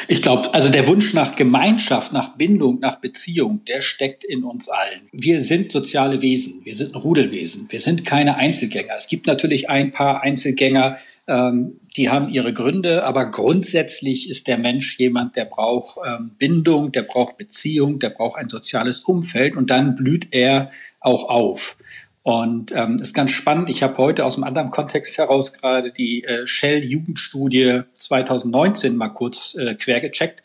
Ich 0.09 0.21
glaube, 0.21 0.53
also 0.53 0.67
der 0.67 0.87
Wunsch 0.87 1.13
nach 1.13 1.35
Gemeinschaft, 1.35 2.11
nach 2.11 2.35
Bindung, 2.35 2.79
nach 2.81 2.97
Beziehung, 2.97 3.63
der 3.63 3.81
steckt 3.81 4.25
in 4.25 4.43
uns 4.43 4.67
allen. 4.67 5.07
Wir 5.13 5.39
sind 5.39 5.71
soziale 5.71 6.21
Wesen, 6.21 6.65
wir 6.65 6.75
sind 6.75 7.01
Rudelwesen, 7.01 7.67
wir 7.69 7.79
sind 7.79 8.03
keine 8.03 8.35
Einzelgänger. 8.35 8.93
Es 8.97 9.07
gibt 9.07 9.25
natürlich 9.25 9.69
ein 9.69 9.93
paar 9.93 10.21
Einzelgänger, 10.21 10.97
ähm, 11.27 11.79
die 11.95 12.09
haben 12.09 12.27
ihre 12.27 12.51
Gründe, 12.51 13.05
aber 13.05 13.31
grundsätzlich 13.31 14.29
ist 14.29 14.47
der 14.47 14.57
Mensch 14.57 14.99
jemand, 14.99 15.37
der 15.37 15.45
braucht 15.45 15.97
ähm, 16.05 16.31
Bindung, 16.37 16.91
der 16.91 17.03
braucht 17.03 17.37
Beziehung, 17.37 17.99
der 17.99 18.09
braucht 18.09 18.37
ein 18.37 18.49
soziales 18.49 18.99
Umfeld 18.99 19.55
und 19.55 19.69
dann 19.69 19.95
blüht 19.95 20.27
er 20.31 20.71
auch 20.99 21.29
auf. 21.29 21.77
Und 22.29 22.71
ähm, 22.75 22.97
ist 22.97 23.15
ganz 23.15 23.31
spannend. 23.31 23.71
Ich 23.71 23.81
habe 23.81 23.97
heute 23.97 24.23
aus 24.23 24.35
einem 24.35 24.43
anderen 24.43 24.69
Kontext 24.69 25.17
heraus 25.17 25.51
gerade 25.51 25.91
die 25.91 26.23
äh, 26.25 26.45
Shell-Jugendstudie 26.45 27.81
2019 27.91 28.95
mal 28.95 29.09
kurz 29.09 29.55
äh, 29.55 29.73
quer 29.73 29.99
gecheckt. 29.99 30.43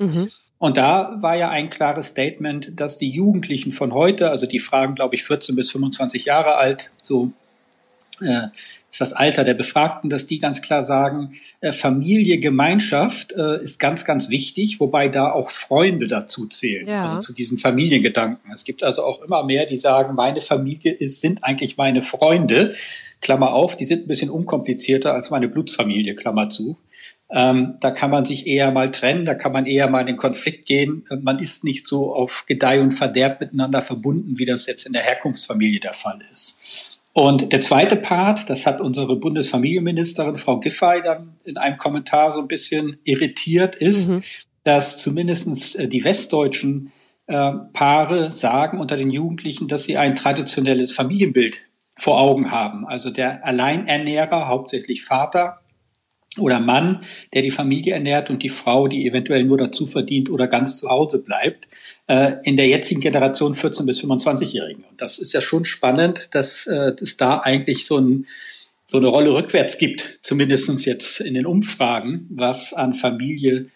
Und 0.56 0.78
da 0.78 1.18
war 1.20 1.36
ja 1.36 1.50
ein 1.50 1.68
klares 1.68 2.06
Statement, 2.06 2.80
dass 2.80 2.96
die 2.96 3.10
Jugendlichen 3.10 3.70
von 3.70 3.92
heute, 3.92 4.30
also 4.30 4.46
die 4.46 4.60
fragen, 4.60 4.94
glaube 4.94 5.14
ich, 5.14 5.24
14 5.24 5.56
bis 5.56 5.72
25 5.72 6.24
Jahre 6.24 6.54
alt, 6.54 6.90
so 7.02 7.32
äh, 8.22 8.46
ist 8.94 9.00
das 9.00 9.12
Alter 9.12 9.42
der 9.42 9.54
Befragten, 9.54 10.08
dass 10.08 10.26
die 10.26 10.38
ganz 10.38 10.62
klar 10.62 10.84
sagen, 10.84 11.34
äh, 11.60 11.72
Familie, 11.72 12.38
Gemeinschaft 12.38 13.32
äh, 13.32 13.60
ist 13.60 13.80
ganz, 13.80 14.04
ganz 14.04 14.30
wichtig, 14.30 14.78
wobei 14.78 15.08
da 15.08 15.32
auch 15.32 15.50
Freunde 15.50 16.06
dazu 16.06 16.46
zählen, 16.46 16.86
ja. 16.86 17.02
also 17.02 17.18
zu 17.18 17.32
diesem 17.32 17.58
Familiengedanken. 17.58 18.52
Es 18.52 18.62
gibt 18.62 18.84
also 18.84 19.02
auch 19.02 19.20
immer 19.22 19.42
mehr, 19.42 19.66
die 19.66 19.78
sagen, 19.78 20.14
meine 20.14 20.40
Familie 20.40 20.92
ist, 20.92 21.20
sind 21.20 21.42
eigentlich 21.42 21.76
meine 21.76 22.02
Freunde. 22.02 22.72
Klammer 23.20 23.52
auf, 23.52 23.76
die 23.76 23.84
sind 23.84 24.04
ein 24.04 24.06
bisschen 24.06 24.30
unkomplizierter 24.30 25.12
als 25.12 25.28
meine 25.30 25.48
Blutsfamilie, 25.48 26.14
Klammer 26.14 26.48
zu. 26.48 26.76
Ähm, 27.32 27.74
da 27.80 27.90
kann 27.90 28.12
man 28.12 28.24
sich 28.24 28.46
eher 28.46 28.70
mal 28.70 28.92
trennen, 28.92 29.24
da 29.24 29.34
kann 29.34 29.50
man 29.50 29.66
eher 29.66 29.90
mal 29.90 30.02
in 30.02 30.06
den 30.06 30.16
Konflikt 30.16 30.66
gehen. 30.66 31.02
Man 31.20 31.40
ist 31.40 31.64
nicht 31.64 31.88
so 31.88 32.14
auf 32.14 32.44
Gedeih 32.46 32.80
und 32.80 32.92
Verderb 32.92 33.40
miteinander 33.40 33.82
verbunden, 33.82 34.38
wie 34.38 34.44
das 34.44 34.66
jetzt 34.66 34.86
in 34.86 34.92
der 34.92 35.02
Herkunftsfamilie 35.02 35.80
der 35.80 35.94
Fall 35.94 36.20
ist. 36.32 36.56
Und 37.14 37.52
der 37.52 37.60
zweite 37.60 37.94
Part, 37.94 38.50
das 38.50 38.66
hat 38.66 38.80
unsere 38.80 39.14
Bundesfamilienministerin 39.14 40.34
Frau 40.34 40.58
Giffey 40.58 41.00
dann 41.02 41.32
in 41.44 41.56
einem 41.56 41.76
Kommentar 41.76 42.32
so 42.32 42.40
ein 42.40 42.48
bisschen 42.48 42.98
irritiert, 43.04 43.76
ist, 43.76 44.08
mhm. 44.08 44.24
dass 44.64 44.98
zumindestens 44.98 45.76
äh, 45.76 45.86
die 45.86 46.02
westdeutschen 46.02 46.90
äh, 47.28 47.52
Paare 47.72 48.32
sagen 48.32 48.80
unter 48.80 48.96
den 48.96 49.10
Jugendlichen, 49.10 49.68
dass 49.68 49.84
sie 49.84 49.96
ein 49.96 50.16
traditionelles 50.16 50.90
Familienbild 50.90 51.64
vor 51.94 52.20
Augen 52.20 52.50
haben. 52.50 52.84
Also 52.84 53.10
der 53.10 53.46
Alleinernährer, 53.46 54.48
hauptsächlich 54.48 55.04
Vater, 55.04 55.60
oder 56.38 56.60
Mann, 56.60 57.02
der 57.32 57.42
die 57.42 57.50
Familie 57.50 57.94
ernährt 57.94 58.30
und 58.30 58.42
die 58.42 58.48
Frau, 58.48 58.88
die 58.88 59.06
eventuell 59.06 59.44
nur 59.44 59.58
dazu 59.58 59.86
verdient 59.86 60.30
oder 60.30 60.48
ganz 60.48 60.76
zu 60.76 60.88
Hause 60.88 61.22
bleibt, 61.22 61.68
äh, 62.08 62.34
in 62.44 62.56
der 62.56 62.66
jetzigen 62.66 63.00
Generation 63.00 63.54
14 63.54 63.86
bis 63.86 64.00
25-Jährigen. 64.00 64.84
Und 64.84 65.00
das 65.00 65.18
ist 65.18 65.32
ja 65.32 65.40
schon 65.40 65.64
spannend, 65.64 66.28
dass 66.32 66.66
äh, 66.66 66.92
es 67.00 67.16
da 67.16 67.38
eigentlich 67.38 67.86
so, 67.86 67.98
ein, 67.98 68.26
so 68.84 68.98
eine 68.98 69.08
Rolle 69.08 69.32
rückwärts 69.32 69.78
gibt, 69.78 70.18
zumindestens 70.22 70.84
jetzt 70.84 71.20
in 71.20 71.34
den 71.34 71.46
Umfragen, 71.46 72.26
was 72.30 72.72
an 72.72 72.94
Familie 72.94 73.66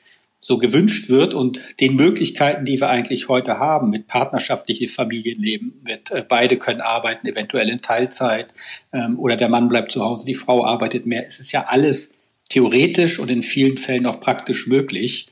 so 0.40 0.56
gewünscht 0.58 1.08
wird 1.08 1.34
und 1.34 1.60
den 1.80 1.96
Möglichkeiten, 1.96 2.64
die 2.64 2.80
wir 2.80 2.88
eigentlich 2.88 3.28
heute 3.28 3.58
haben, 3.58 3.90
mit 3.90 4.06
partnerschaftlichem 4.06 4.88
Familienleben, 4.88 5.80
mit 5.82 6.10
äh, 6.10 6.24
beide 6.26 6.56
können 6.56 6.80
arbeiten, 6.80 7.26
eventuell 7.26 7.68
in 7.68 7.80
Teilzeit 7.80 8.48
ähm, 8.92 9.18
oder 9.18 9.36
der 9.36 9.48
Mann 9.48 9.68
bleibt 9.68 9.90
zu 9.90 10.04
Hause, 10.04 10.26
die 10.26 10.34
Frau 10.34 10.64
arbeitet 10.64 11.06
mehr. 11.06 11.26
Es 11.26 11.40
ist 11.40 11.52
ja 11.52 11.64
alles 11.66 12.17
theoretisch 12.48 13.18
und 13.18 13.30
in 13.30 13.42
vielen 13.42 13.78
Fällen 13.78 14.06
auch 14.06 14.20
praktisch 14.20 14.66
möglich. 14.66 15.28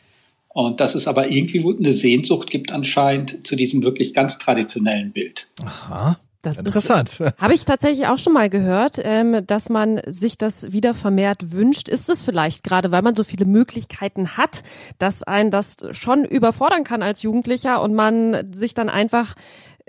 Und 0.48 0.80
dass 0.80 0.94
es 0.94 1.06
aber 1.06 1.30
irgendwie 1.30 1.62
eine 1.62 1.92
Sehnsucht 1.92 2.50
gibt 2.50 2.72
anscheinend 2.72 3.46
zu 3.46 3.56
diesem 3.56 3.82
wirklich 3.82 4.14
ganz 4.14 4.38
traditionellen 4.38 5.12
Bild. 5.12 5.48
Aha. 5.62 6.18
Das 6.46 6.58
Interessant. 6.58 7.18
Habe 7.38 7.54
ich 7.54 7.64
tatsächlich 7.64 8.06
auch 8.06 8.18
schon 8.18 8.32
mal 8.32 8.48
gehört, 8.48 9.00
ähm, 9.02 9.44
dass 9.44 9.68
man 9.68 10.00
sich 10.06 10.38
das 10.38 10.70
wieder 10.72 10.94
vermehrt 10.94 11.50
wünscht. 11.50 11.88
Ist 11.88 12.08
es 12.08 12.22
vielleicht 12.22 12.62
gerade, 12.62 12.92
weil 12.92 13.02
man 13.02 13.16
so 13.16 13.24
viele 13.24 13.46
Möglichkeiten 13.46 14.36
hat, 14.36 14.62
dass 14.98 15.24
ein 15.24 15.50
das 15.50 15.76
schon 15.90 16.24
überfordern 16.24 16.84
kann 16.84 17.02
als 17.02 17.22
Jugendlicher 17.22 17.82
und 17.82 17.94
man 17.94 18.52
sich 18.52 18.74
dann 18.74 18.88
einfach 18.88 19.34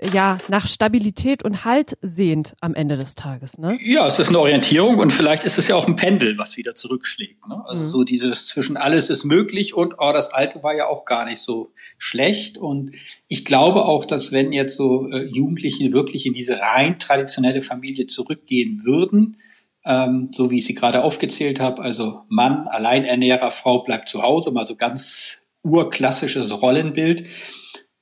ja 0.00 0.38
nach 0.48 0.66
Stabilität 0.68 1.42
und 1.42 1.64
Halt 1.64 1.98
sehnt 2.02 2.54
am 2.60 2.74
Ende 2.74 2.96
des 2.96 3.14
Tages. 3.14 3.58
Ne? 3.58 3.78
Ja, 3.82 4.06
es 4.06 4.18
ist 4.18 4.28
eine 4.28 4.38
Orientierung 4.38 4.98
und 4.98 5.12
vielleicht 5.12 5.44
ist 5.44 5.58
es 5.58 5.68
ja 5.68 5.76
auch 5.76 5.86
ein 5.86 5.96
Pendel, 5.96 6.38
was 6.38 6.56
wieder 6.56 6.74
zurückschlägt. 6.74 7.46
Ne? 7.48 7.62
Also 7.66 7.82
mhm. 7.82 7.88
so 7.88 8.04
dieses 8.04 8.46
zwischen 8.46 8.76
alles 8.76 9.10
ist 9.10 9.24
möglich 9.24 9.74
und 9.74 9.94
oh, 9.98 10.12
das 10.12 10.32
Alte 10.32 10.62
war 10.62 10.74
ja 10.74 10.86
auch 10.86 11.04
gar 11.04 11.24
nicht 11.24 11.40
so 11.40 11.72
schlecht. 11.98 12.58
Und 12.58 12.92
ich 13.26 13.44
glaube 13.44 13.84
auch, 13.84 14.04
dass 14.04 14.30
wenn 14.30 14.52
jetzt 14.52 14.76
so 14.76 15.08
äh, 15.10 15.24
Jugendliche 15.24 15.92
wirklich 15.92 16.26
in 16.26 16.32
diese 16.32 16.60
rein 16.60 16.98
traditionelle 16.98 17.60
Familie 17.60 18.06
zurückgehen 18.06 18.82
würden, 18.84 19.36
ähm, 19.84 20.28
so 20.30 20.50
wie 20.50 20.58
ich 20.58 20.66
sie 20.66 20.74
gerade 20.74 21.02
aufgezählt 21.02 21.60
habe, 21.60 21.82
also 21.82 22.20
Mann, 22.28 22.68
Alleinernährer, 22.68 23.50
Frau 23.50 23.80
bleibt 23.80 24.08
zu 24.08 24.22
Hause, 24.22 24.50
mal 24.52 24.66
so 24.66 24.76
ganz 24.76 25.38
urklassisches 25.64 26.62
Rollenbild, 26.62 27.24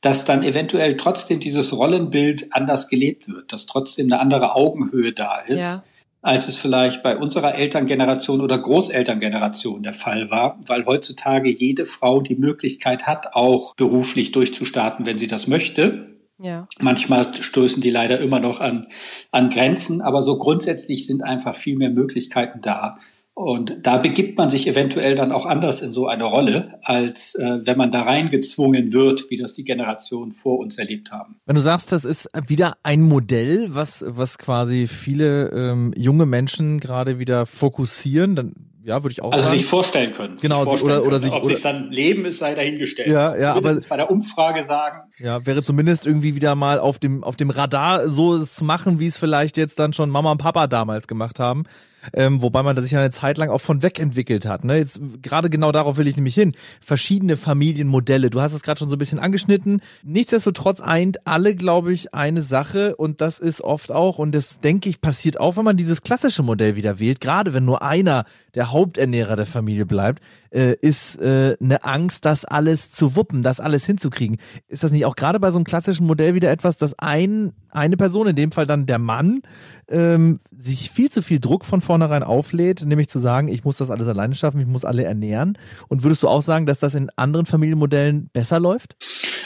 dass 0.01 0.25
dann 0.25 0.43
eventuell 0.43 0.97
trotzdem 0.97 1.41
dieses 1.41 1.73
Rollenbild 1.73 2.53
anders 2.53 2.89
gelebt 2.89 3.29
wird, 3.29 3.53
dass 3.53 3.67
trotzdem 3.67 4.07
eine 4.07 4.21
andere 4.21 4.55
Augenhöhe 4.55 5.13
da 5.13 5.39
ist, 5.41 5.63
ja. 5.63 5.83
als 6.23 6.49
es 6.49 6.57
vielleicht 6.57 7.03
bei 7.03 7.17
unserer 7.17 7.55
Elterngeneration 7.55 8.41
oder 8.41 8.59
Großelterngeneration 8.59 9.83
der 9.83 9.95
Fall 9.95 10.31
war, 10.31 10.61
weil 10.67 10.85
heutzutage 10.85 11.51
jede 11.51 11.85
Frau 11.85 12.21
die 12.21 12.37
Möglichkeit 12.37 13.07
hat, 13.07 13.35
auch 13.35 13.75
beruflich 13.75 14.33
durchzustarten, 14.33 15.07
wenn 15.07 15.19
sie 15.19 15.29
das 15.29 15.47
möchte. 15.47 16.17
Ja. 16.39 16.69
Manchmal 16.81 17.35
stößen 17.35 17.81
die 17.81 17.91
leider 17.91 18.21
immer 18.21 18.41
noch 18.41 18.61
an, 18.61 18.89
an 19.31 19.49
Grenzen, 19.49 20.03
aber 20.03 20.21
so 20.21 20.37
grundsätzlich 20.37 21.07
sind 21.07 21.23
einfach 21.23 21.55
viel 21.55 21.77
mehr 21.77 21.91
Möglichkeiten 21.91 22.61
da. 22.61 22.99
Und 23.39 23.77
da 23.83 23.99
begibt 23.99 24.39
man 24.39 24.49
sich 24.49 24.67
eventuell 24.67 25.15
dann 25.15 25.31
auch 25.31 25.45
anders 25.45 25.83
in 25.83 25.93
so 25.93 26.07
eine 26.07 26.25
Rolle, 26.25 26.79
als 26.81 27.35
äh, 27.35 27.59
wenn 27.67 27.77
man 27.77 27.91
da 27.91 28.01
reingezwungen 28.01 28.95
wird, 28.95 29.29
wie 29.29 29.37
das 29.37 29.53
die 29.53 29.63
Generationen 29.63 30.33
vor 30.33 30.59
uns 30.59 30.79
erlebt 30.79 31.13
haben. 31.13 31.39
Wenn 31.45 31.55
du 31.55 31.61
sagst, 31.61 31.93
das 31.93 32.07
ist 32.07 32.31
wieder 32.47 32.79
ein 32.83 33.03
Modell, 33.03 33.75
was, 33.75 34.03
was 34.09 34.39
quasi 34.39 34.89
viele 34.89 35.51
ähm, 35.51 35.93
junge 35.99 36.25
Menschen 36.25 36.81
gerade 36.81 37.19
wieder 37.19 37.45
fokussieren, 37.45 38.37
dann 38.37 38.55
ja, 38.85 39.03
würde 39.03 39.13
ich 39.13 39.21
auch 39.21 39.33
also 39.33 39.45
sagen. 39.45 39.51
Also 39.51 39.59
sich 39.59 39.67
vorstellen 39.67 40.13
können. 40.13 40.39
Genau, 40.41 40.61
sich 40.61 40.69
vorstellen 40.69 40.93
oder, 40.93 41.07
oder 41.07 41.21
sich, 41.21 41.33
Ob 41.33 41.45
oder, 41.45 41.55
sich 41.55 41.63
dann 41.63 41.91
leben 41.91 42.25
ist, 42.25 42.39
sei 42.39 42.55
dahingestellt. 42.55 43.09
Ja, 43.09 43.37
ja, 43.37 43.53
aber 43.53 43.75
bei 43.87 43.97
der 43.99 44.11
Umfrage 44.11 44.65
sagen. 44.65 45.11
Ja, 45.19 45.45
wäre 45.45 45.63
zumindest 45.63 46.07
irgendwie 46.07 46.37
wieder 46.37 46.55
mal 46.55 46.79
auf 46.79 46.99
dem, 46.99 47.23
auf 47.23 47.37
dem 47.37 47.51
Radar 47.51 48.09
so 48.09 48.35
es 48.35 48.55
zu 48.55 48.65
machen, 48.65 48.99
wie 48.99 49.09
es 49.09 49.19
vielleicht 49.19 49.59
jetzt 49.59 49.79
dann 49.79 49.93
schon 49.93 50.09
Mama 50.09 50.33
und 50.33 50.39
Papa 50.39 50.69
damals 50.69 51.07
gemacht 51.07 51.39
haben 51.39 51.65
ähm, 52.13 52.43
wobei 52.43 52.63
man 52.63 52.77
sich 52.81 52.97
eine 52.97 53.11
Zeit 53.11 53.39
lang 53.39 53.51
auch 53.51 53.61
von 53.61 53.83
weg 53.83 53.99
entwickelt 53.99 54.47
hat. 54.47 54.65
Ne? 54.65 54.77
Jetzt 54.79 55.01
gerade 55.23 55.51
genau 55.51 55.73
darauf 55.73 55.97
will 55.97 56.07
ich 56.07 56.17
nämlich 56.17 56.35
hin. 56.35 56.53
Verschiedene 56.81 57.37
Familienmodelle. 57.37 58.31
Du 58.31 58.41
hast 58.41 58.53
es 58.53 58.63
gerade 58.63 58.79
schon 58.79 58.89
so 58.89 58.97
ein 58.97 58.99
bisschen 58.99 59.19
angeschnitten. 59.19 59.81
Nichtsdestotrotz 60.03 60.81
eint 60.81 61.27
alle, 61.27 61.55
glaube 61.55 61.93
ich, 61.93 62.15
eine 62.15 62.43
Sache 62.43 62.97
und 62.97 63.21
das 63.21 63.39
ist 63.39 63.61
oft 63.63 63.93
auch 63.93 64.19
und 64.19 64.35
das 64.35 64.61
denke 64.61 64.89
ich 64.89 65.01
passiert 65.01 65.41
auch, 65.41 65.57
wenn 65.57 65.65
man 65.65 65.77
dieses 65.77 66.03
klassische 66.03 66.43
Modell 66.43 66.77
wieder 66.77 66.99
wählt. 66.99 67.21
Gerade 67.21 67.55
wenn 67.55 67.65
nur 67.65 67.83
einer 67.83 68.25
der 68.55 68.73
Haupternährer 68.73 69.37
der 69.37 69.47
Familie 69.47 69.87
bleibt, 69.87 70.23
äh, 70.51 70.75
ist 70.81 71.21
äh, 71.21 71.57
eine 71.61 71.85
Angst, 71.85 72.25
das 72.25 72.45
alles 72.45 72.91
zu 72.91 73.17
wuppen, 73.17 73.43
das 73.43 73.61
alles 73.61 73.85
hinzukriegen. 73.85 74.39
Ist 74.69 74.83
das 74.83 74.93
nicht 74.93 75.07
auch 75.07 75.17
gerade 75.17 75.41
bei 75.41 75.51
so 75.51 75.59
einem 75.59 75.65
klassischen 75.65 76.07
Modell 76.07 76.35
wieder 76.35 76.51
etwas, 76.51 76.77
dass 76.77 76.99
ein 76.99 77.53
eine 77.77 77.97
Person, 77.97 78.27
in 78.27 78.37
dem 78.37 78.53
Fall 78.53 78.67
dann 78.67 78.87
der 78.87 78.99
Mann, 78.99 79.43
ähm, 79.89 80.41
sich 80.57 80.91
viel 80.91 81.11
zu 81.11 81.23
viel 81.23 81.39
Druck 81.39 81.65
von 81.65 81.81
vornherein 81.81 82.23
auflädt, 82.23 82.85
nämlich 82.85 83.09
zu 83.09 83.19
sagen, 83.19 83.49
ich 83.49 83.65
muss 83.65 83.77
das 83.77 83.91
alles 83.91 84.09
alleine 84.09 84.35
schaffen, 84.35 84.61
ich 84.61 84.67
muss 84.67 84.85
alle 84.85 85.05
ernähren. 85.05 85.59
Und 85.89 86.03
würdest 86.03 86.23
du 86.23 86.29
auch 86.29 86.43
sagen, 86.43 86.67
dass 86.67 86.81
das 86.81 86.95
in 86.95 87.11
anderen 87.17 87.47
Familienmodellen 87.47 88.31
besser 88.33 88.59
läuft? 88.59 88.97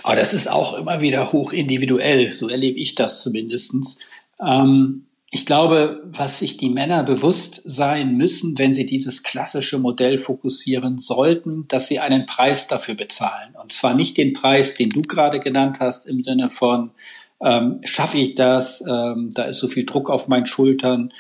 Aber 0.05 0.17
das 0.17 0.33
ist 0.33 0.49
auch 0.49 0.79
immer 0.79 1.01
wieder 1.01 1.33
hoch 1.33 1.53
individuell. 1.53 2.31
So 2.33 2.49
erlebe 2.49 2.79
ich 2.79 2.95
das 2.95 3.21
zumindestens. 3.21 3.99
Ähm, 4.41 5.07
ich 5.33 5.47
glaube, 5.47 6.03
was 6.05 6.41
sich 6.41 6.57
die 6.57 6.71
Männer 6.71 7.05
bewusst 7.05 7.63
sein 7.65 8.17
müssen, 8.17 8.59
wenn 8.59 8.75
sie 8.75 8.85
dieses 8.85 9.23
klassische 9.23 9.79
Modell 9.79 10.19
fokussieren 10.19 10.99
sollten, 10.99 11.63
dass 11.69 11.87
sie 11.87 12.01
einen 12.01 12.27
Preis 12.27 12.67
dafür 12.67 12.97
bezahlen. 12.97 13.55
Und 13.63 13.73
zwar 13.73 13.95
nicht 13.95 14.17
den 14.17 14.33
Preis, 14.33 14.75
den 14.75 14.91
du 14.91 15.03
gerade 15.03 15.39
genannt 15.39 15.79
hast, 15.79 16.07
im 16.07 16.23
Sinne 16.23 16.51
von 16.51 16.91
ähm, 17.41 17.81
schaffe 17.85 18.19
ich 18.19 18.35
das, 18.35 18.85
ähm, 18.87 19.31
da 19.33 19.45
ist 19.45 19.61
so 19.61 19.69
viel 19.69 19.87
Druck 19.87 20.11
auf 20.11 20.27
meinen 20.27 20.47
Schultern. 20.47 21.13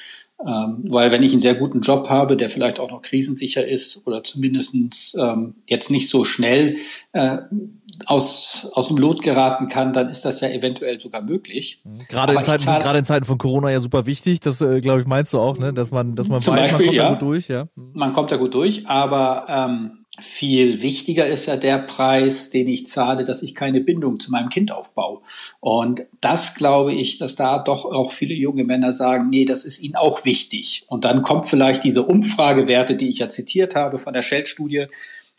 Ähm, 0.45 0.85
weil 0.89 1.13
wenn 1.13 1.23
ich 1.23 1.33
einen 1.33 1.41
sehr 1.41 1.55
guten 1.55 1.81
Job 1.81 2.09
habe, 2.09 2.37
der 2.37 2.49
vielleicht 2.49 2.81
auch 2.81 2.91
noch 2.91 3.03
krisensicher 3.03 3.67
ist 3.67 4.07
oder 4.07 4.25
zumindestens 4.25 5.15
ähm, 5.19 5.55
jetzt 5.69 5.91
nicht 5.91 6.09
so 6.09 6.25
schnell 6.25 6.79
äh, 7.13 7.39
aus, 8.07 8.69
aus 8.73 8.89
dem 8.89 8.97
Lot 8.97 9.23
geraten 9.23 9.69
kann, 9.69 9.93
dann 9.93 10.09
ist 10.09 10.25
das 10.25 10.41
ja 10.41 10.49
eventuell 10.49 11.01
sogar 11.01 11.23
möglich. 11.23 11.81
Mhm. 11.85 11.99
Gerade, 12.09 12.35
in 12.35 12.43
Zeiten, 12.43 12.65
zahle, 12.65 12.83
gerade 12.83 12.99
in 12.99 13.05
Zeiten 13.05 13.25
von 13.25 13.39
Corona 13.39 13.71
ja 13.71 13.81
super 13.81 14.07
wichtig, 14.07 14.41
das 14.41 14.61
äh, 14.61 14.81
glaube 14.81 15.01
ich 15.01 15.07
meinst 15.07 15.33
du 15.33 15.39
auch, 15.39 15.59
ne? 15.59 15.73
dass 15.73 15.91
man, 15.91 16.17
dass 16.17 16.29
man 16.29 16.39
weiß, 16.39 16.47
Beispiel, 16.47 16.77
man 16.77 16.85
kommt 16.87 16.97
ja, 16.97 17.03
da 17.05 17.11
gut 17.11 17.23
durch. 17.23 17.49
Ja. 17.49 17.69
Man 17.75 18.13
kommt 18.13 18.33
da 18.33 18.37
gut 18.37 18.55
durch, 18.55 18.87
aber 18.87 19.47
ähm, 19.49 20.01
viel 20.19 20.83
wichtiger 20.83 21.27
ist 21.27 21.47
ja 21.47 21.57
der 21.57 21.79
Preis, 21.79 22.51
den 22.51 22.69
ich 22.69 22.87
zahle, 22.87 23.25
dass 23.25 23.43
ich 23.43 23.55
keine 23.55 23.81
Bindung 23.81 24.19
zu 24.19 24.31
meinem 24.31 24.49
Kind 24.49 24.73
aufbaue. 24.73 25.21
Und 25.61 26.07
das 26.21 26.55
glaube 26.55 26.93
ich, 26.93 27.19
dass 27.19 27.37
da 27.37 27.59
doch 27.59 27.85
auch 27.85 28.11
viele 28.11 28.35
junge 28.35 28.65
Männer 28.65 28.93
sagen, 28.93 29.29
nee, 29.31 29.45
das 29.45 29.65
ist 29.65 29.81
ihnen 29.81 29.97
auch 29.97 30.25
wichtig. 30.25 30.85
Und 30.89 31.05
dann 31.05 31.23
kommt 31.23 31.47
vielleicht 31.47 31.85
diese 31.85 32.03
Umfragewerte, 32.03 32.97
die 32.97 33.09
ich 33.09 33.19
ja 33.19 33.29
zitiert 33.29 33.75
habe 33.75 33.99
von 33.99 34.13
der 34.13 34.23
Shell-Studie, 34.23 34.87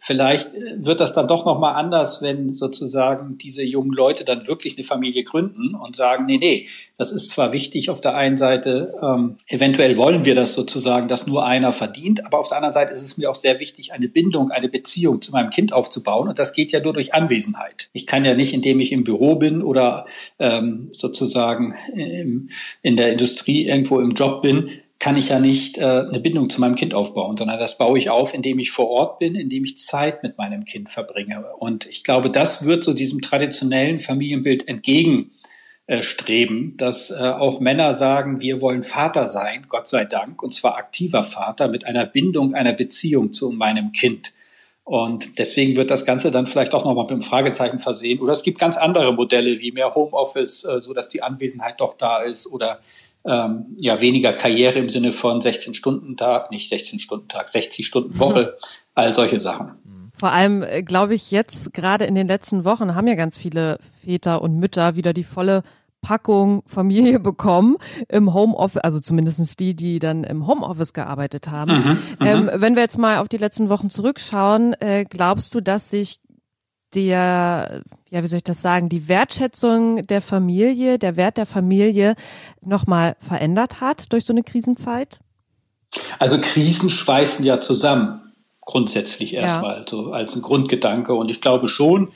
Vielleicht 0.03 0.51
äh, 0.55 0.83
wird 0.83 0.99
das 0.99 1.13
dann 1.13 1.27
doch 1.27 1.45
nochmal 1.45 1.75
anders, 1.75 2.23
wenn 2.23 2.53
sozusagen 2.53 3.37
diese 3.37 3.61
jungen 3.61 3.91
Leute 3.91 4.25
dann 4.25 4.47
wirklich 4.47 4.75
eine 4.75 4.83
Familie 4.83 5.23
gründen 5.23 5.75
und 5.75 5.95
sagen, 5.95 6.25
nee, 6.25 6.39
nee, 6.39 6.67
das 6.97 7.11
ist 7.11 7.29
zwar 7.29 7.53
wichtig 7.53 7.91
auf 7.91 8.01
der 8.01 8.15
einen 8.15 8.35
Seite, 8.35 8.95
ähm, 8.99 9.37
eventuell 9.47 9.97
wollen 9.97 10.25
wir 10.25 10.33
das 10.33 10.55
sozusagen, 10.55 11.07
dass 11.07 11.27
nur 11.27 11.45
einer 11.45 11.71
verdient, 11.71 12.25
aber 12.25 12.39
auf 12.39 12.47
der 12.47 12.57
anderen 12.57 12.73
Seite 12.73 12.95
ist 12.95 13.03
es 13.03 13.17
mir 13.17 13.29
auch 13.29 13.35
sehr 13.35 13.59
wichtig, 13.59 13.93
eine 13.93 14.07
Bindung, 14.07 14.49
eine 14.49 14.69
Beziehung 14.69 15.21
zu 15.21 15.33
meinem 15.33 15.51
Kind 15.51 15.71
aufzubauen 15.71 16.27
und 16.29 16.39
das 16.39 16.53
geht 16.53 16.71
ja 16.71 16.79
nur 16.79 16.93
durch 16.93 17.13
Anwesenheit. 17.13 17.91
Ich 17.93 18.07
kann 18.07 18.25
ja 18.25 18.33
nicht, 18.33 18.55
indem 18.55 18.79
ich 18.79 18.91
im 18.91 19.03
Büro 19.03 19.35
bin 19.35 19.61
oder 19.61 20.07
ähm, 20.39 20.87
sozusagen 20.89 21.75
im, 21.93 22.49
in 22.81 22.95
der 22.95 23.11
Industrie 23.11 23.67
irgendwo 23.67 23.99
im 23.99 24.11
Job 24.11 24.41
bin, 24.41 24.67
kann 25.01 25.17
ich 25.17 25.29
ja 25.29 25.39
nicht 25.39 25.79
äh, 25.79 25.81
eine 25.81 26.19
Bindung 26.19 26.47
zu 26.47 26.61
meinem 26.61 26.75
Kind 26.75 26.93
aufbauen, 26.93 27.35
sondern 27.35 27.59
das 27.59 27.79
baue 27.79 27.97
ich 27.97 28.11
auf, 28.11 28.35
indem 28.35 28.59
ich 28.59 28.69
vor 28.69 28.87
Ort 28.87 29.17
bin, 29.17 29.33
indem 29.33 29.65
ich 29.65 29.77
Zeit 29.77 30.21
mit 30.21 30.37
meinem 30.37 30.63
Kind 30.63 30.89
verbringe. 30.89 31.43
Und 31.57 31.87
ich 31.87 32.03
glaube, 32.03 32.29
das 32.29 32.65
wird 32.65 32.83
so 32.83 32.93
diesem 32.93 33.19
traditionellen 33.19 33.99
Familienbild 33.99 34.67
entgegenstreben, 34.67 36.77
dass 36.77 37.09
äh, 37.09 37.15
auch 37.15 37.59
Männer 37.59 37.95
sagen, 37.95 38.41
wir 38.41 38.61
wollen 38.61 38.83
Vater 38.83 39.25
sein, 39.25 39.65
Gott 39.69 39.87
sei 39.87 40.05
Dank, 40.05 40.43
und 40.43 40.53
zwar 40.53 40.77
aktiver 40.77 41.23
Vater 41.23 41.67
mit 41.67 41.87
einer 41.87 42.05
Bindung, 42.05 42.53
einer 42.53 42.73
Beziehung 42.73 43.33
zu 43.33 43.49
meinem 43.49 43.93
Kind. 43.93 44.33
Und 44.83 45.39
deswegen 45.39 45.77
wird 45.77 45.89
das 45.89 46.05
Ganze 46.05 46.29
dann 46.29 46.45
vielleicht 46.45 46.75
auch 46.75 46.85
nochmal 46.85 47.05
mit 47.05 47.11
einem 47.11 47.21
Fragezeichen 47.21 47.79
versehen. 47.79 48.19
Oder 48.19 48.33
es 48.33 48.43
gibt 48.43 48.59
ganz 48.59 48.77
andere 48.77 49.13
Modelle 49.13 49.61
wie 49.61 49.71
mehr 49.71 49.95
Homeoffice, 49.95 50.63
äh, 50.63 50.79
so 50.79 50.93
dass 50.93 51.09
die 51.09 51.23
Anwesenheit 51.23 51.81
doch 51.81 51.95
da 51.95 52.21
ist 52.21 52.45
oder 52.45 52.81
ähm, 53.25 53.75
ja 53.79 54.01
weniger 54.01 54.33
Karriere 54.33 54.79
im 54.79 54.89
Sinne 54.89 55.11
von 55.11 55.41
16 55.41 55.73
Stunden 55.73 56.17
Tag, 56.17 56.51
nicht 56.51 56.69
16 56.69 56.99
Stunden 56.99 57.27
Tag, 57.27 57.49
60 57.49 57.85
Stunden 57.85 58.19
Woche, 58.19 58.55
mhm. 58.57 58.65
all 58.95 59.13
solche 59.13 59.39
Sachen. 59.39 59.75
Vor 60.17 60.31
allem 60.31 60.63
äh, 60.63 60.83
glaube 60.83 61.15
ich 61.15 61.31
jetzt 61.31 61.73
gerade 61.73 62.05
in 62.05 62.15
den 62.15 62.27
letzten 62.27 62.65
Wochen 62.65 62.95
haben 62.95 63.07
ja 63.07 63.15
ganz 63.15 63.37
viele 63.37 63.79
Väter 64.03 64.41
und 64.41 64.57
Mütter 64.57 64.95
wieder 64.95 65.13
die 65.13 65.23
volle 65.23 65.63
Packung 66.01 66.63
Familie 66.65 67.19
bekommen 67.31 67.77
im 68.09 68.33
Homeoffice, 68.33 68.81
also 68.83 68.99
zumindestens 68.99 69.55
die, 69.55 69.75
die 69.75 69.99
dann 69.99 70.23
im 70.23 70.47
Homeoffice 70.47 70.93
gearbeitet 70.93 71.49
haben. 71.49 71.71
Mhm, 71.71 71.89
mhm, 72.19 72.27
ähm, 72.27 72.49
wenn 72.53 72.75
wir 72.75 72.81
jetzt 72.81 72.97
mal 72.97 73.19
auf 73.19 73.29
die 73.29 73.37
letzten 73.37 73.69
Wochen 73.69 73.89
zurückschauen, 73.89 74.73
äh, 74.79 75.05
glaubst 75.07 75.53
du, 75.53 75.61
dass 75.61 75.89
sich 75.89 76.19
der, 76.93 77.81
ja, 78.09 78.23
wie 78.23 78.27
soll 78.27 78.37
ich 78.37 78.43
das 78.43 78.61
sagen, 78.61 78.89
die 78.89 79.07
Wertschätzung 79.07 80.05
der 80.07 80.21
Familie, 80.21 80.99
der 80.99 81.15
Wert 81.15 81.37
der 81.37 81.45
Familie 81.45 82.15
nochmal 82.61 83.15
verändert 83.19 83.81
hat 83.81 84.11
durch 84.11 84.25
so 84.25 84.33
eine 84.33 84.43
Krisenzeit? 84.43 85.19
Also 86.19 86.39
Krisen 86.39 86.89
schweißen 86.89 87.43
ja 87.45 87.59
zusammen, 87.59 88.33
grundsätzlich 88.61 89.33
erstmal, 89.33 89.79
ja. 89.79 89.85
so 89.87 90.11
als 90.11 90.35
ein 90.35 90.41
Grundgedanke. 90.41 91.13
Und 91.13 91.29
ich 91.29 91.41
glaube 91.41 91.67
schon, 91.67 92.11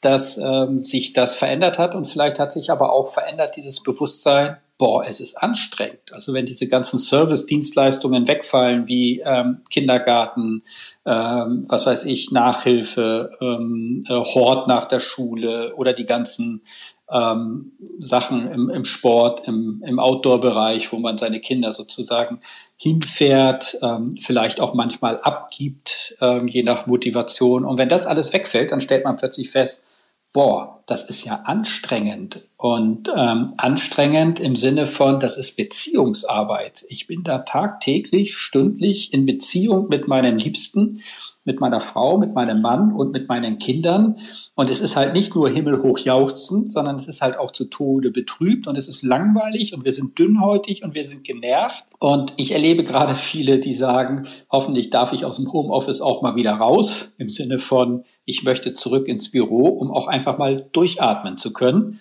dass 0.00 0.38
ähm, 0.38 0.84
sich 0.84 1.12
das 1.12 1.34
verändert 1.34 1.78
hat 1.78 1.94
und 1.94 2.06
vielleicht 2.06 2.38
hat 2.38 2.52
sich 2.52 2.70
aber 2.70 2.92
auch 2.92 3.08
verändert 3.08 3.56
dieses 3.56 3.80
Bewusstsein, 3.80 4.56
boah, 4.80 5.04
es 5.06 5.20
ist 5.20 5.36
anstrengend. 5.36 6.10
Also 6.10 6.32
wenn 6.32 6.46
diese 6.46 6.66
ganzen 6.66 6.98
Service-Dienstleistungen 6.98 8.26
wegfallen, 8.26 8.88
wie 8.88 9.20
ähm, 9.22 9.58
Kindergarten, 9.68 10.62
ähm, 11.04 11.66
was 11.68 11.84
weiß 11.84 12.04
ich, 12.04 12.30
Nachhilfe, 12.30 13.28
ähm, 13.42 14.04
äh, 14.08 14.14
Hort 14.14 14.68
nach 14.68 14.86
der 14.86 15.00
Schule 15.00 15.74
oder 15.76 15.92
die 15.92 16.06
ganzen 16.06 16.62
ähm, 17.10 17.72
Sachen 17.98 18.50
im, 18.50 18.70
im 18.70 18.86
Sport, 18.86 19.46
im, 19.46 19.82
im 19.86 19.98
Outdoor-Bereich, 19.98 20.90
wo 20.94 20.96
man 20.96 21.18
seine 21.18 21.40
Kinder 21.40 21.72
sozusagen 21.72 22.40
hinfährt, 22.78 23.78
ähm, 23.82 24.16
vielleicht 24.18 24.60
auch 24.60 24.72
manchmal 24.72 25.20
abgibt, 25.20 26.16
ähm, 26.22 26.48
je 26.48 26.62
nach 26.62 26.86
Motivation. 26.86 27.66
Und 27.66 27.76
wenn 27.76 27.90
das 27.90 28.06
alles 28.06 28.32
wegfällt, 28.32 28.72
dann 28.72 28.80
stellt 28.80 29.04
man 29.04 29.18
plötzlich 29.18 29.50
fest, 29.50 29.84
boah, 30.32 30.80
das 30.86 31.04
ist 31.04 31.22
ja 31.24 31.42
anstrengend. 31.44 32.46
Und 32.62 33.10
ähm, 33.16 33.54
anstrengend 33.56 34.38
im 34.38 34.54
Sinne 34.54 34.84
von, 34.84 35.18
das 35.18 35.38
ist 35.38 35.56
Beziehungsarbeit. 35.56 36.84
Ich 36.88 37.06
bin 37.06 37.22
da 37.22 37.38
tagtäglich, 37.38 38.36
stündlich 38.36 39.14
in 39.14 39.24
Beziehung 39.24 39.88
mit 39.88 40.08
meinen 40.08 40.38
Liebsten 40.38 41.00
mit 41.44 41.58
meiner 41.58 41.80
Frau, 41.80 42.18
mit 42.18 42.34
meinem 42.34 42.60
Mann 42.60 42.92
und 42.92 43.12
mit 43.12 43.28
meinen 43.28 43.58
Kindern. 43.58 44.18
Und 44.54 44.68
es 44.68 44.80
ist 44.80 44.94
halt 44.94 45.14
nicht 45.14 45.34
nur 45.34 45.48
himmelhoch 45.48 45.98
jauchzend, 45.98 46.70
sondern 46.70 46.96
es 46.96 47.08
ist 47.08 47.22
halt 47.22 47.38
auch 47.38 47.50
zu 47.50 47.64
Tode 47.64 48.10
betrübt 48.10 48.66
und 48.66 48.76
es 48.76 48.88
ist 48.88 49.02
langweilig 49.02 49.74
und 49.74 49.84
wir 49.84 49.92
sind 49.92 50.18
dünnhäutig 50.18 50.84
und 50.84 50.94
wir 50.94 51.04
sind 51.04 51.24
genervt. 51.24 51.86
Und 51.98 52.34
ich 52.36 52.52
erlebe 52.52 52.84
gerade 52.84 53.14
viele, 53.14 53.58
die 53.58 53.72
sagen, 53.72 54.26
hoffentlich 54.50 54.90
darf 54.90 55.12
ich 55.12 55.24
aus 55.24 55.36
dem 55.36 55.50
Homeoffice 55.50 56.02
auch 56.02 56.20
mal 56.20 56.36
wieder 56.36 56.52
raus, 56.52 57.14
im 57.16 57.30
Sinne 57.30 57.58
von, 57.58 58.04
ich 58.26 58.42
möchte 58.42 58.74
zurück 58.74 59.08
ins 59.08 59.30
Büro, 59.30 59.68
um 59.68 59.90
auch 59.90 60.06
einfach 60.06 60.36
mal 60.36 60.68
durchatmen 60.72 61.38
zu 61.38 61.52
können. 61.52 62.00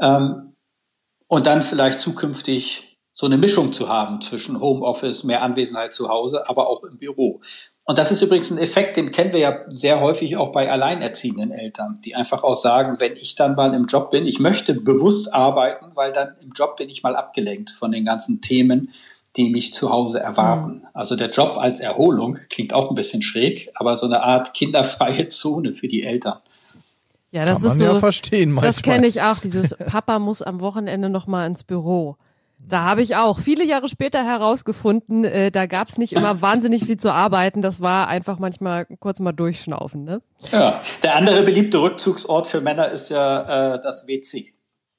Ähm, 0.00 0.54
und 1.26 1.46
dann 1.46 1.62
vielleicht 1.62 2.00
zukünftig 2.00 2.88
so 3.12 3.26
eine 3.26 3.36
Mischung 3.36 3.72
zu 3.72 3.88
haben 3.88 4.20
zwischen 4.20 4.60
Homeoffice, 4.60 5.24
mehr 5.24 5.42
Anwesenheit 5.42 5.92
zu 5.92 6.08
Hause, 6.08 6.48
aber 6.48 6.68
auch 6.68 6.84
im 6.84 6.98
Büro. 6.98 7.40
Und 7.84 7.98
das 7.98 8.12
ist 8.12 8.22
übrigens 8.22 8.50
ein 8.50 8.58
Effekt, 8.58 8.96
den 8.96 9.10
kennen 9.10 9.32
wir 9.32 9.40
ja 9.40 9.64
sehr 9.70 10.00
häufig 10.00 10.36
auch 10.36 10.52
bei 10.52 10.70
alleinerziehenden 10.70 11.50
Eltern, 11.50 11.98
die 12.04 12.14
einfach 12.14 12.44
auch 12.44 12.54
sagen, 12.54 13.00
wenn 13.00 13.14
ich 13.14 13.34
dann 13.34 13.56
mal 13.56 13.74
im 13.74 13.86
Job 13.86 14.10
bin, 14.10 14.24
ich 14.24 14.38
möchte 14.38 14.74
bewusst 14.74 15.34
arbeiten, 15.34 15.86
weil 15.94 16.12
dann 16.12 16.36
im 16.40 16.50
Job 16.50 16.76
bin 16.76 16.90
ich 16.90 17.02
mal 17.02 17.16
abgelenkt 17.16 17.70
von 17.70 17.90
den 17.90 18.04
ganzen 18.04 18.40
Themen, 18.40 18.92
die 19.36 19.50
mich 19.50 19.74
zu 19.74 19.90
Hause 19.90 20.20
erwarten. 20.20 20.74
Mhm. 20.74 20.86
Also 20.94 21.16
der 21.16 21.30
Job 21.30 21.56
als 21.58 21.80
Erholung 21.80 22.38
klingt 22.50 22.72
auch 22.72 22.88
ein 22.88 22.94
bisschen 22.94 23.22
schräg, 23.22 23.70
aber 23.74 23.96
so 23.96 24.06
eine 24.06 24.22
Art 24.22 24.54
kinderfreie 24.54 25.26
Zone 25.28 25.74
für 25.74 25.88
die 25.88 26.04
Eltern. 26.04 26.38
Ja, 27.30 27.44
das 27.44 27.62
Kann 27.62 27.72
ist 27.72 27.78
so. 27.78 27.84
Ja 27.84 27.94
verstehen 27.96 28.52
manchmal. 28.52 28.68
Das 28.68 28.82
kenne 28.82 29.06
ich 29.06 29.22
auch. 29.22 29.38
Dieses 29.38 29.74
Papa 29.90 30.18
muss 30.18 30.42
am 30.42 30.60
Wochenende 30.60 31.08
noch 31.10 31.26
mal 31.26 31.46
ins 31.46 31.64
Büro. 31.64 32.16
Da 32.66 32.82
habe 32.82 33.02
ich 33.02 33.16
auch 33.16 33.38
viele 33.38 33.64
Jahre 33.64 33.88
später 33.88 34.24
herausgefunden, 34.24 35.24
äh, 35.24 35.50
da 35.50 35.66
gab 35.66 35.88
es 35.88 35.96
nicht 35.96 36.12
immer 36.12 36.40
wahnsinnig 36.42 36.84
viel 36.84 36.96
zu 36.96 37.12
arbeiten. 37.12 37.62
Das 37.62 37.80
war 37.80 38.08
einfach 38.08 38.38
manchmal 38.38 38.86
kurz 38.98 39.20
mal 39.20 39.32
durchschnaufen. 39.32 40.04
Ne? 40.04 40.20
Ja, 40.50 40.82
der 41.02 41.16
andere 41.16 41.42
beliebte 41.44 41.80
Rückzugsort 41.80 42.46
für 42.46 42.60
Männer 42.60 42.88
ist 42.88 43.10
ja 43.10 43.74
äh, 43.74 43.80
das 43.80 44.06
WC. 44.06 44.52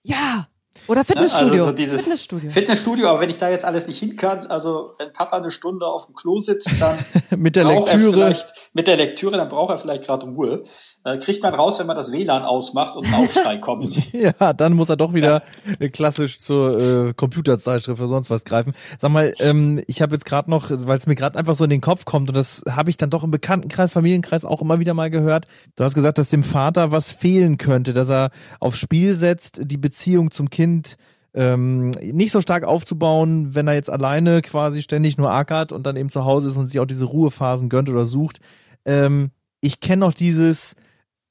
Ja, 0.03 0.47
oder 0.87 1.03
Fitnessstudio. 1.03 1.53
Also 1.53 1.65
so 1.67 1.71
dieses 1.73 2.01
Fitnessstudio. 2.01 2.49
Fitnessstudio, 2.49 3.07
aber 3.09 3.21
wenn 3.21 3.29
ich 3.29 3.37
da 3.37 3.49
jetzt 3.49 3.65
alles 3.65 3.87
nicht 3.87 3.99
hin 3.99 4.15
kann, 4.15 4.47
also 4.47 4.93
wenn 4.97 5.13
Papa 5.13 5.37
eine 5.37 5.51
Stunde 5.51 5.85
auf 5.85 6.05
dem 6.05 6.15
Klo 6.15 6.39
sitzt, 6.39 6.69
dann 6.79 6.97
mit 7.37 7.55
der 7.55 7.65
Lektüre. 7.65 8.35
mit 8.73 8.87
der 8.87 8.97
Lektüre, 8.97 9.37
dann 9.37 9.49
braucht 9.49 9.71
er 9.71 9.77
vielleicht 9.77 10.05
gerade 10.05 10.25
Ruhe. 10.27 10.63
Äh, 11.05 11.17
kriegt 11.17 11.41
man 11.41 11.53
raus, 11.53 11.79
wenn 11.79 11.87
man 11.87 11.95
das 11.95 12.11
WLAN 12.11 12.43
ausmacht 12.43 12.97
und 12.97 13.07
ein 13.07 13.13
Aufschrei 13.13 13.57
kommt. 13.61 14.11
ja, 14.13 14.51
dann 14.51 14.73
muss 14.73 14.89
er 14.89 14.97
doch 14.97 15.13
wieder 15.13 15.43
ja. 15.79 15.87
klassisch 15.87 16.39
zur 16.39 17.07
äh, 17.07 17.13
Computerzeitschrift 17.13 18.01
oder 18.01 18.09
sonst 18.09 18.29
was 18.29 18.43
greifen. 18.43 18.73
Sag 18.97 19.09
mal, 19.09 19.33
ähm, 19.39 19.81
ich 19.87 20.01
habe 20.01 20.13
jetzt 20.15 20.25
gerade 20.25 20.49
noch, 20.49 20.69
weil 20.69 20.97
es 20.97 21.07
mir 21.07 21.15
gerade 21.15 21.39
einfach 21.39 21.55
so 21.55 21.63
in 21.63 21.69
den 21.69 21.79
Kopf 21.79 22.03
kommt 22.03 22.29
und 22.29 22.35
das 22.35 22.63
habe 22.69 22.89
ich 22.89 22.97
dann 22.97 23.09
doch 23.09 23.23
im 23.23 23.31
Bekanntenkreis, 23.31 23.93
Familienkreis 23.93 24.43
auch 24.43 24.61
immer 24.61 24.79
wieder 24.79 24.93
mal 24.93 25.09
gehört. 25.09 25.47
Du 25.77 25.85
hast 25.85 25.93
gesagt, 25.93 26.17
dass 26.17 26.27
dem 26.27 26.43
Vater 26.43 26.91
was 26.91 27.13
fehlen 27.13 27.57
könnte, 27.57 27.93
dass 27.93 28.09
er 28.09 28.31
aufs 28.59 28.77
Spiel 28.77 29.15
setzt, 29.15 29.61
die 29.63 29.77
Beziehung 29.77 30.31
zum 30.31 30.49
Kind 30.49 30.97
ähm, 31.33 31.91
nicht 31.91 32.33
so 32.33 32.41
stark 32.41 32.65
aufzubauen, 32.65 33.55
wenn 33.55 33.67
er 33.67 33.75
jetzt 33.75 33.89
alleine 33.89 34.41
quasi 34.41 34.81
ständig 34.81 35.17
nur 35.17 35.31
ackert 35.31 35.71
und 35.71 35.85
dann 35.85 35.95
eben 35.95 36.09
zu 36.09 36.25
Hause 36.25 36.49
ist 36.49 36.57
und 36.57 36.69
sich 36.69 36.81
auch 36.81 36.85
diese 36.85 37.05
Ruhephasen 37.05 37.69
gönnt 37.69 37.89
oder 37.89 38.05
sucht. 38.05 38.39
Ähm, 38.83 39.31
ich 39.61 39.79
kenne 39.79 40.01
noch 40.01 40.13
dieses, 40.13 40.75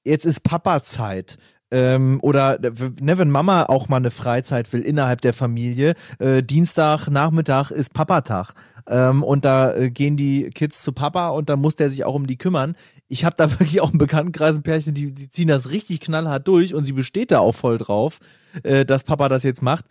jetzt 0.08 0.24
ist 0.24 0.42
Papa-Zeit. 0.42 1.38
Ähm, 1.70 2.18
oder 2.22 2.58
ne, 2.58 3.18
wenn 3.18 3.30
Mama 3.30 3.64
auch 3.64 3.88
mal 3.88 3.98
eine 3.98 4.10
Freizeit 4.10 4.72
will 4.72 4.80
innerhalb 4.80 5.20
der 5.20 5.34
Familie, 5.34 5.94
äh, 6.18 6.42
Dienstag, 6.42 7.08
Nachmittag 7.08 7.70
ist 7.70 7.92
Papatag. 7.92 8.54
Ähm, 8.88 9.22
und 9.22 9.44
da 9.44 9.74
äh, 9.74 9.90
gehen 9.90 10.16
die 10.16 10.48
Kids 10.48 10.82
zu 10.82 10.92
Papa 10.92 11.28
und 11.28 11.50
dann 11.50 11.60
muss 11.60 11.76
der 11.76 11.90
sich 11.90 12.04
auch 12.04 12.14
um 12.14 12.26
die 12.26 12.38
kümmern. 12.38 12.74
Ich 13.08 13.24
habe 13.24 13.36
da 13.36 13.50
wirklich 13.60 13.82
auch 13.82 13.90
einen 13.90 13.98
Bekanntenkreis 13.98 14.56
ein 14.56 14.62
Pärchen, 14.62 14.94
die, 14.94 15.12
die 15.12 15.28
ziehen 15.28 15.48
das 15.48 15.70
richtig 15.70 16.00
knallhart 16.00 16.48
durch 16.48 16.74
und 16.74 16.84
sie 16.84 16.92
besteht 16.92 17.30
da 17.30 17.40
auch 17.40 17.54
voll 17.54 17.76
drauf, 17.76 18.18
äh, 18.62 18.86
dass 18.86 19.04
Papa 19.04 19.28
das 19.28 19.42
jetzt 19.42 19.62
macht. 19.62 19.84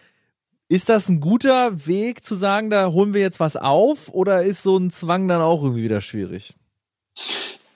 Ist 0.70 0.90
das 0.90 1.08
ein 1.08 1.22
guter 1.22 1.86
Weg 1.86 2.26
zu 2.26 2.36
sagen, 2.36 2.70
da 2.70 2.92
holen 2.92 3.14
wir 3.14 3.22
jetzt 3.22 3.40
was 3.40 3.56
auf 3.56 4.10
oder 4.10 4.44
ist 4.44 4.64
so 4.64 4.78
ein 4.78 4.90
Zwang 4.90 5.28
dann 5.28 5.42
auch 5.42 5.64
irgendwie 5.64 5.84
wieder 5.84 6.02
schwierig? 6.02 6.56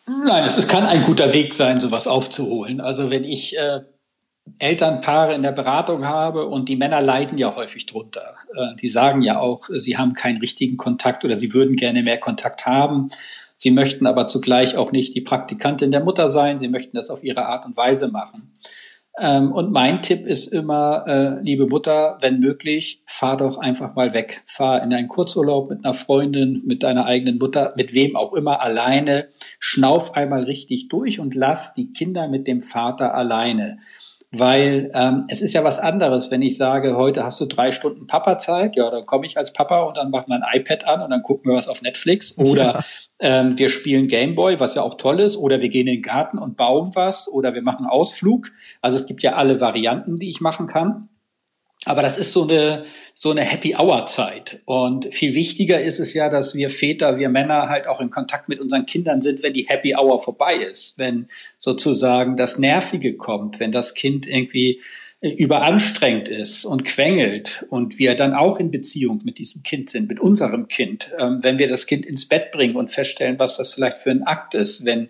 Nein, 0.08 0.46
es 0.46 0.68
kann 0.68 0.86
ein 0.86 1.04
guter 1.04 1.34
Weg 1.34 1.54
sein, 1.54 1.80
sowas 1.80 2.08
aufzuholen. 2.08 2.82
Also 2.82 3.10
wenn 3.10 3.24
ich 3.24 3.58
äh, 3.58 3.82
Elternpaare 4.60 5.36
in 5.36 5.42
der 5.42 5.52
Beratung 5.52 6.06
habe 6.06 6.48
und 6.48 6.68
die 6.68 6.76
Männer 6.76 7.02
leiden 7.02 7.38
ja 7.38 7.56
häufig 7.56 7.86
drunter. 7.86 8.36
Äh, 8.54 8.76
die 8.82 8.90
sagen 8.90 9.22
ja 9.22 9.40
auch, 9.40 9.70
sie 9.70 9.98
haben 9.98 10.14
keinen 10.14 10.38
richtigen 10.38 10.78
Kontakt 10.78 11.24
oder 11.24 11.38
sie 11.38 11.54
würden 11.54 11.76
gerne 11.76 12.04
mehr 12.04 12.20
Kontakt 12.20 12.66
haben. 12.66 13.10
Sie 13.56 13.72
möchten 13.72 14.08
aber 14.08 14.28
zugleich 14.28 14.76
auch 14.76 14.92
nicht 14.92 15.14
die 15.14 15.22
Praktikantin 15.22 15.92
der 15.92 16.04
Mutter 16.04 16.32
sein. 16.32 16.58
Sie 16.58 16.68
möchten 16.68 16.98
das 16.98 17.10
auf 17.10 17.24
ihre 17.24 17.46
Art 17.46 17.66
und 17.66 17.78
Weise 17.78 18.08
machen. 18.08 18.52
Ähm, 19.19 19.52
und 19.52 19.71
mein 19.71 20.02
Tipp 20.02 20.26
ist 20.26 20.47
immer, 20.47 21.04
äh, 21.06 21.41
liebe 21.41 21.67
Mutter, 21.67 22.17
wenn 22.21 22.39
möglich, 22.39 23.02
fahr 23.06 23.38
doch 23.38 23.58
einfach 23.58 23.93
mal 23.93 24.13
weg. 24.13 24.43
Fahr 24.45 24.82
in 24.82 24.93
einen 24.93 25.10
Kurzurlaub 25.10 25.69
mit 25.69 25.84
einer 25.84 25.93
Freundin, 25.93 26.63
mit 26.65 26.84
deiner 26.84 27.06
eigenen 27.06 27.38
Mutter, 27.38 27.74
mit 27.76 27.93
wem 27.93 28.15
auch 28.15 28.34
immer, 28.34 28.62
alleine. 28.62 29.28
Schnauf 29.60 30.15
einmal 30.15 30.43
richtig 30.43 30.88
durch 30.88 31.19
und 31.19 31.36
lass 31.36 31.74
die 31.74 31.91
Kinder 31.91 32.30
mit 32.30 32.47
dem 32.47 32.62
Vater 32.62 33.13
alleine. 33.13 33.80
Weil 34.34 34.89
ähm, 34.94 35.26
es 35.28 35.41
ist 35.41 35.52
ja 35.52 35.65
was 35.65 35.78
anderes, 35.78 36.32
wenn 36.32 36.41
ich 36.41 36.56
sage, 36.56 36.96
heute 36.96 37.26
hast 37.26 37.41
du 37.41 37.46
drei 37.46 37.74
Stunden 37.74 38.08
Papa-Zeit, 38.08 38.78
ja, 38.78 38.89
dann 38.89 39.06
komme 39.06 39.26
ich 39.26 39.38
als 39.38 39.52
Papa 39.52 39.82
und 39.84 39.98
dann 39.98 40.10
machen 40.10 40.28
wir 40.30 40.36
ein 40.36 40.60
iPad 40.60 40.86
an 40.86 41.02
und 41.02 41.10
dann 41.10 41.22
gucken 41.22 41.52
wir 41.52 41.58
was 41.58 41.67
auf 41.67 41.82
Netflix. 41.82 42.38
Oder 42.38 42.63
ja. 42.63 42.84
ähm, 43.20 43.60
wir 43.60 43.70
spielen 43.70 44.08
Gameboy, 44.08 44.62
was 44.62 44.74
ja 44.74 44.84
auch 44.84 44.96
toll 44.96 45.20
ist, 45.20 45.36
oder 45.36 45.60
wir 45.60 45.67
gehen 45.67 45.88
in 45.88 45.96
den 45.96 46.02
Garten 46.02 46.38
und 46.38 46.56
bauen 46.56 46.91
was, 46.94 47.28
oder 47.28 47.54
wir 47.56 47.62
machen 47.62 47.86
Ausflug. 47.86 48.52
Also 48.82 48.96
es 48.96 49.06
gibt 49.06 49.22
ja 49.22 49.34
alle 49.34 49.60
Varianten, 49.60 50.15
die 50.15 50.30
ich 50.30 50.39
machen 50.39 50.65
kann. 50.65 51.10
Aber 51.86 52.04
das 52.04 52.17
ist 52.17 52.32
so 52.32 52.44
eine, 52.44 52.86
so 53.15 53.32
eine 53.32 53.41
Happy 53.41 53.76
Hour 53.76 54.06
Zeit. 54.06 54.62
Und 54.65 55.12
viel 55.13 55.34
wichtiger 55.34 55.82
ist 55.82 56.00
es 56.00 56.13
ja, 56.13 56.30
dass 56.30 56.54
wir 56.54 56.70
Väter, 56.70 57.17
wir 57.17 57.30
Männer 57.30 57.70
halt 57.70 57.88
auch 57.88 58.00
in 58.00 58.12
Kontakt 58.12 58.50
mit 58.50 58.60
unseren 58.60 58.86
Kindern 58.86 59.22
sind, 59.22 59.41
wenn 59.41 59.54
die 59.54 59.67
Happy 59.67 59.96
Hour 59.96 60.20
vorbei 60.20 60.58
ist. 60.58 60.94
Wenn 60.98 61.28
sozusagen 61.58 62.36
das 62.36 62.60
Nervige 62.60 63.17
kommt, 63.17 63.60
wenn 63.60 63.72
das 63.72 63.96
Kind 63.96 64.28
irgendwie 64.28 64.80
überanstrengt 65.22 66.30
ist 66.30 66.65
und 66.65 66.84
quengelt 66.84 67.65
und 67.70 68.00
wir 68.00 68.15
dann 68.15 68.34
auch 68.34 68.60
in 68.60 68.72
Beziehung 68.72 69.22
mit 69.24 69.38
diesem 69.38 69.62
Kind 69.62 69.91
sind, 69.91 70.08
mit 70.08 70.20
unserem 70.20 70.67
Kind, 70.67 71.12
ähm, 71.20 71.39
wenn 71.41 71.60
wir 71.60 71.67
das 71.67 71.86
Kind 71.86 72.08
ins 72.08 72.28
Bett 72.28 72.52
bringen 72.52 72.76
und 72.76 72.89
feststellen, 72.89 73.39
was 73.39 73.58
das 73.58 73.72
vielleicht 73.72 74.00
für 74.00 74.10
ein 74.10 74.24
Akt 74.24 74.56
ist, 74.56 74.84
wenn 74.84 75.10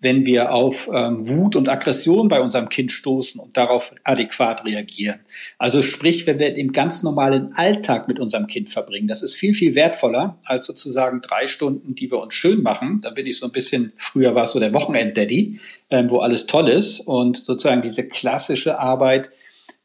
wenn 0.00 0.24
wir 0.24 0.52
auf 0.52 0.88
ähm, 0.92 1.16
Wut 1.28 1.56
und 1.56 1.68
Aggression 1.68 2.28
bei 2.28 2.40
unserem 2.40 2.68
Kind 2.68 2.90
stoßen 2.90 3.40
und 3.40 3.56
darauf 3.56 3.94
adäquat 4.02 4.64
reagieren. 4.64 5.20
Also 5.58 5.82
sprich, 5.82 6.26
wenn 6.26 6.38
wir 6.38 6.52
den 6.52 6.72
ganz 6.72 7.02
normalen 7.02 7.52
Alltag 7.54 8.08
mit 8.08 8.18
unserem 8.18 8.46
Kind 8.46 8.70
verbringen, 8.70 9.08
das 9.08 9.22
ist 9.22 9.34
viel, 9.34 9.52
viel 9.52 9.74
wertvoller 9.74 10.38
als 10.44 10.66
sozusagen 10.66 11.20
drei 11.20 11.46
Stunden, 11.46 11.94
die 11.94 12.10
wir 12.10 12.18
uns 12.18 12.34
schön 12.34 12.62
machen. 12.62 13.00
Da 13.02 13.10
bin 13.10 13.26
ich 13.26 13.38
so 13.38 13.46
ein 13.46 13.52
bisschen, 13.52 13.92
früher 13.96 14.34
war 14.34 14.44
es 14.44 14.52
so 14.52 14.60
der 14.60 14.72
Wochenend-Daddy, 14.72 15.60
ähm, 15.90 16.10
wo 16.10 16.18
alles 16.18 16.46
toll 16.46 16.68
ist 16.68 17.00
und 17.00 17.36
sozusagen 17.36 17.82
diese 17.82 18.08
klassische 18.08 18.78
Arbeit, 18.78 19.30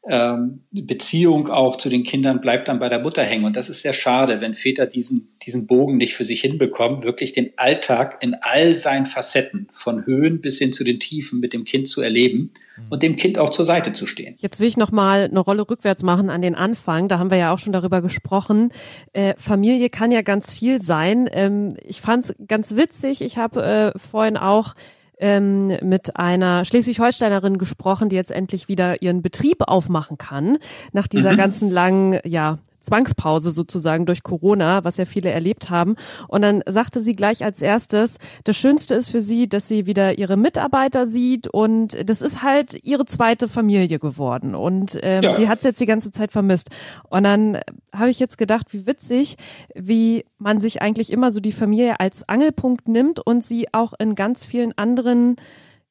ähm, 0.08 0.62
Beziehung 0.70 1.48
auch 1.48 1.76
zu 1.76 1.88
den 1.88 2.04
Kindern 2.04 2.40
bleibt 2.40 2.68
dann 2.68 2.78
bei 2.78 2.88
der 2.88 3.00
Mutter 3.00 3.24
hängen. 3.24 3.44
Und 3.44 3.56
das 3.56 3.68
ist 3.68 3.82
sehr 3.82 3.92
schade, 3.92 4.40
wenn 4.40 4.54
Väter 4.54 4.86
diesen, 4.86 5.36
diesen 5.44 5.66
Bogen 5.66 5.96
nicht 5.96 6.14
für 6.14 6.24
sich 6.24 6.40
hinbekommen, 6.42 7.02
wirklich 7.02 7.32
den 7.32 7.50
Alltag 7.56 8.18
in 8.22 8.36
all 8.40 8.76
seinen 8.76 9.04
Facetten, 9.06 9.66
von 9.72 10.06
Höhen 10.06 10.40
bis 10.40 10.58
hin 10.58 10.72
zu 10.72 10.84
den 10.84 11.00
Tiefen 11.00 11.40
mit 11.40 11.52
dem 11.52 11.64
Kind 11.64 11.88
zu 11.88 12.02
erleben 12.02 12.52
mhm. 12.76 12.84
und 12.90 13.02
dem 13.02 13.16
Kind 13.16 13.38
auch 13.38 13.50
zur 13.50 13.64
Seite 13.64 13.92
zu 13.92 14.06
stehen. 14.06 14.36
Jetzt 14.38 14.60
will 14.60 14.68
ich 14.68 14.76
nochmal 14.76 15.24
eine 15.24 15.40
Rolle 15.40 15.68
rückwärts 15.68 16.04
machen 16.04 16.30
an 16.30 16.40
den 16.40 16.54
Anfang. 16.54 17.08
Da 17.08 17.18
haben 17.18 17.30
wir 17.30 17.38
ja 17.38 17.52
auch 17.52 17.58
schon 17.58 17.72
darüber 17.72 18.00
gesprochen. 18.00 18.72
Äh, 19.12 19.34
Familie 19.36 19.90
kann 19.90 20.12
ja 20.12 20.22
ganz 20.22 20.54
viel 20.54 20.80
sein. 20.80 21.28
Ähm, 21.32 21.76
ich 21.82 22.00
fand 22.00 22.24
es 22.24 22.34
ganz 22.46 22.76
witzig. 22.76 23.22
Ich 23.22 23.38
habe 23.38 23.92
äh, 23.94 23.98
vorhin 23.98 24.36
auch 24.36 24.74
ähm, 25.18 25.68
mit 25.82 26.16
einer 26.16 26.64
Schleswig-Holsteinerin 26.64 27.58
gesprochen, 27.58 28.08
die 28.08 28.16
jetzt 28.16 28.30
endlich 28.30 28.68
wieder 28.68 29.02
ihren 29.02 29.22
Betrieb 29.22 29.62
aufmachen 29.66 30.18
kann, 30.18 30.58
nach 30.92 31.06
dieser 31.06 31.32
mhm. 31.32 31.36
ganzen 31.36 31.70
langen, 31.70 32.20
ja, 32.24 32.58
Zwangspause 32.86 33.50
sozusagen 33.50 34.06
durch 34.06 34.22
Corona, 34.22 34.84
was 34.84 34.96
ja 34.96 35.04
viele 35.04 35.30
erlebt 35.30 35.70
haben. 35.70 35.96
Und 36.28 36.42
dann 36.42 36.62
sagte 36.66 37.00
sie 37.00 37.16
gleich 37.16 37.44
als 37.44 37.60
erstes, 37.60 38.18
das 38.44 38.56
Schönste 38.56 38.94
ist 38.94 39.10
für 39.10 39.20
sie, 39.20 39.48
dass 39.48 39.68
sie 39.68 39.86
wieder 39.86 40.18
ihre 40.18 40.36
Mitarbeiter 40.36 41.06
sieht 41.06 41.48
und 41.48 42.08
das 42.08 42.22
ist 42.22 42.42
halt 42.42 42.84
ihre 42.84 43.04
zweite 43.04 43.48
Familie 43.48 43.98
geworden. 43.98 44.54
Und 44.54 44.98
ähm, 45.02 45.22
ja. 45.22 45.36
die 45.36 45.48
hat 45.48 45.62
sie 45.62 45.68
jetzt 45.68 45.80
die 45.80 45.86
ganze 45.86 46.12
Zeit 46.12 46.32
vermisst. 46.32 46.70
Und 47.08 47.24
dann 47.24 47.58
habe 47.92 48.10
ich 48.10 48.20
jetzt 48.20 48.38
gedacht, 48.38 48.72
wie 48.72 48.86
witzig, 48.86 49.36
wie 49.74 50.24
man 50.38 50.60
sich 50.60 50.82
eigentlich 50.82 51.12
immer 51.12 51.32
so 51.32 51.40
die 51.40 51.52
Familie 51.52 52.00
als 52.00 52.28
Angelpunkt 52.28 52.88
nimmt 52.88 53.20
und 53.20 53.44
sie 53.44 53.72
auch 53.72 53.94
in 53.98 54.14
ganz 54.14 54.46
vielen 54.46 54.76
anderen, 54.78 55.36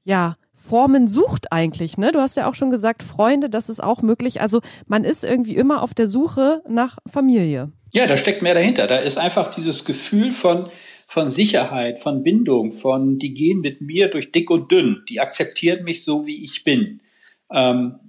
ja, 0.03 0.35
Formen 0.67 1.07
sucht 1.07 1.51
eigentlich, 1.51 1.97
ne? 1.97 2.11
Du 2.11 2.19
hast 2.19 2.37
ja 2.37 2.49
auch 2.49 2.55
schon 2.55 2.69
gesagt, 2.69 3.03
Freunde, 3.03 3.49
das 3.49 3.69
ist 3.69 3.83
auch 3.83 4.01
möglich. 4.01 4.41
Also 4.41 4.61
man 4.87 5.03
ist 5.03 5.23
irgendwie 5.23 5.55
immer 5.55 5.81
auf 5.81 5.93
der 5.93 6.07
Suche 6.07 6.61
nach 6.67 6.97
Familie. 7.07 7.71
Ja, 7.91 8.07
da 8.07 8.17
steckt 8.17 8.41
mehr 8.41 8.53
dahinter. 8.53 8.87
Da 8.87 8.97
ist 8.97 9.17
einfach 9.17 9.53
dieses 9.53 9.85
Gefühl 9.85 10.31
von, 10.31 10.65
von 11.07 11.29
Sicherheit, 11.29 11.99
von 11.99 12.23
Bindung, 12.23 12.71
von 12.71 13.19
die 13.19 13.33
gehen 13.33 13.61
mit 13.61 13.81
mir 13.81 14.09
durch 14.09 14.31
dick 14.31 14.49
und 14.49 14.71
dünn, 14.71 15.03
die 15.07 15.19
akzeptieren 15.19 15.83
mich 15.83 16.03
so, 16.03 16.25
wie 16.27 16.43
ich 16.43 16.63
bin. 16.63 16.99
Ähm, 17.51 17.99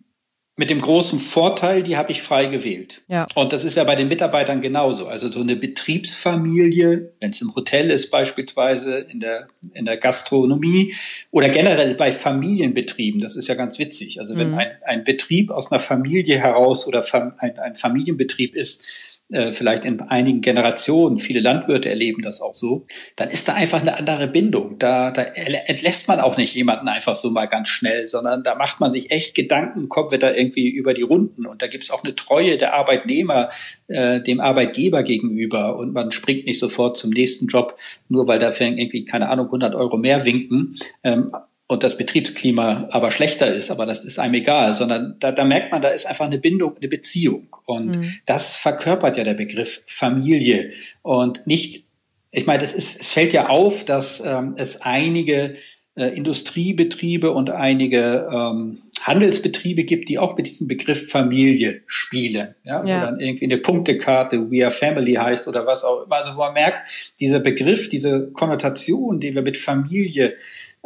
mit 0.58 0.70
dem 0.70 0.80
großen 0.80 1.18
Vorteil, 1.18 1.82
die 1.82 1.98
habe 1.98 2.10
ich 2.10 2.22
frei 2.22 2.46
gewählt. 2.46 3.02
Ja. 3.08 3.26
Und 3.34 3.52
das 3.52 3.64
ist 3.64 3.76
ja 3.76 3.84
bei 3.84 3.94
den 3.94 4.08
Mitarbeitern 4.08 4.62
genauso. 4.62 5.06
Also 5.06 5.30
so 5.30 5.40
eine 5.40 5.54
Betriebsfamilie, 5.54 7.12
wenn 7.20 7.30
es 7.30 7.42
im 7.42 7.54
Hotel 7.54 7.90
ist 7.90 8.10
beispielsweise, 8.10 8.98
in 8.98 9.20
der, 9.20 9.48
in 9.74 9.84
der 9.84 9.98
Gastronomie 9.98 10.94
oder 11.30 11.50
generell 11.50 11.94
bei 11.94 12.10
Familienbetrieben, 12.10 13.20
das 13.20 13.36
ist 13.36 13.48
ja 13.48 13.54
ganz 13.54 13.78
witzig. 13.78 14.18
Also 14.18 14.34
wenn 14.34 14.52
mhm. 14.52 14.58
ein, 14.58 14.70
ein 14.86 15.04
Betrieb 15.04 15.50
aus 15.50 15.70
einer 15.70 15.78
Familie 15.78 16.38
heraus 16.38 16.86
oder 16.86 17.04
ein, 17.38 17.58
ein 17.58 17.74
Familienbetrieb 17.74 18.54
ist, 18.54 19.15
äh, 19.28 19.52
vielleicht 19.52 19.84
in 19.84 20.00
einigen 20.00 20.40
Generationen, 20.40 21.18
viele 21.18 21.40
Landwirte 21.40 21.88
erleben 21.88 22.22
das 22.22 22.40
auch 22.40 22.54
so, 22.54 22.86
dann 23.16 23.30
ist 23.30 23.48
da 23.48 23.54
einfach 23.54 23.80
eine 23.80 23.96
andere 23.96 24.28
Bindung. 24.28 24.78
Da, 24.78 25.10
da 25.10 25.22
entlässt 25.22 26.06
man 26.06 26.20
auch 26.20 26.36
nicht 26.36 26.54
jemanden 26.54 26.88
einfach 26.88 27.14
so 27.16 27.30
mal 27.30 27.46
ganz 27.46 27.68
schnell, 27.68 28.06
sondern 28.06 28.44
da 28.44 28.54
macht 28.54 28.78
man 28.78 28.92
sich 28.92 29.10
echt 29.10 29.34
Gedanken, 29.34 29.88
kommt 29.88 30.12
wir 30.12 30.18
da 30.18 30.32
irgendwie 30.32 30.68
über 30.68 30.94
die 30.94 31.02
Runden. 31.02 31.46
Und 31.46 31.60
da 31.60 31.66
gibt's 31.66 31.90
auch 31.90 32.04
eine 32.04 32.14
Treue 32.14 32.56
der 32.56 32.74
Arbeitnehmer 32.74 33.50
äh, 33.88 34.20
dem 34.20 34.40
Arbeitgeber 34.40 35.02
gegenüber 35.02 35.76
und 35.76 35.92
man 35.92 36.12
springt 36.12 36.46
nicht 36.46 36.58
sofort 36.58 36.96
zum 36.96 37.10
nächsten 37.10 37.46
Job, 37.46 37.78
nur 38.08 38.28
weil 38.28 38.38
da 38.38 38.50
irgendwie, 38.58 39.04
keine 39.04 39.28
Ahnung, 39.28 39.46
100 39.46 39.74
Euro 39.74 39.96
mehr 39.96 40.24
winken. 40.24 40.76
Ähm, 41.02 41.28
und 41.68 41.82
das 41.82 41.96
Betriebsklima 41.96 42.88
aber 42.90 43.10
schlechter 43.10 43.52
ist, 43.52 43.70
aber 43.70 43.86
das 43.86 44.04
ist 44.04 44.18
einem 44.18 44.34
egal, 44.34 44.76
sondern 44.76 45.16
da, 45.18 45.32
da 45.32 45.44
merkt 45.44 45.72
man, 45.72 45.82
da 45.82 45.88
ist 45.88 46.06
einfach 46.06 46.26
eine 46.26 46.38
Bindung, 46.38 46.76
eine 46.76 46.88
Beziehung. 46.88 47.48
Und 47.64 47.96
mhm. 47.96 48.14
das 48.24 48.56
verkörpert 48.56 49.16
ja 49.16 49.24
der 49.24 49.34
Begriff 49.34 49.82
Familie. 49.86 50.70
Und 51.02 51.46
nicht, 51.46 51.84
ich 52.30 52.46
meine, 52.46 52.60
das 52.60 52.72
ist, 52.72 53.00
es 53.00 53.08
fällt 53.08 53.32
ja 53.32 53.48
auf, 53.48 53.84
dass 53.84 54.22
ähm, 54.24 54.54
es 54.56 54.82
einige 54.82 55.56
äh, 55.96 56.16
Industriebetriebe 56.16 57.32
und 57.32 57.50
einige 57.50 58.28
ähm, 58.32 58.82
Handelsbetriebe 59.00 59.84
gibt, 59.84 60.08
die 60.08 60.18
auch 60.18 60.36
mit 60.36 60.46
diesem 60.46 60.68
Begriff 60.68 61.10
Familie 61.10 61.82
spielen. 61.86 62.54
Ja, 62.62 62.84
ja. 62.84 63.00
Wo 63.00 63.06
dann 63.06 63.20
irgendwie 63.20 63.46
eine 63.46 63.58
Punktekarte 63.58 64.50
We 64.50 64.62
are 64.62 64.70
Family 64.70 65.14
heißt 65.14 65.48
oder 65.48 65.66
was 65.66 65.82
auch 65.82 66.04
immer. 66.04 66.16
Also 66.16 66.34
wo 66.34 66.38
man 66.38 66.54
merkt, 66.54 66.88
dieser 67.18 67.40
Begriff, 67.40 67.88
diese 67.88 68.30
Konnotation, 68.32 69.18
die 69.18 69.34
wir 69.34 69.42
mit 69.42 69.56
Familie 69.56 70.34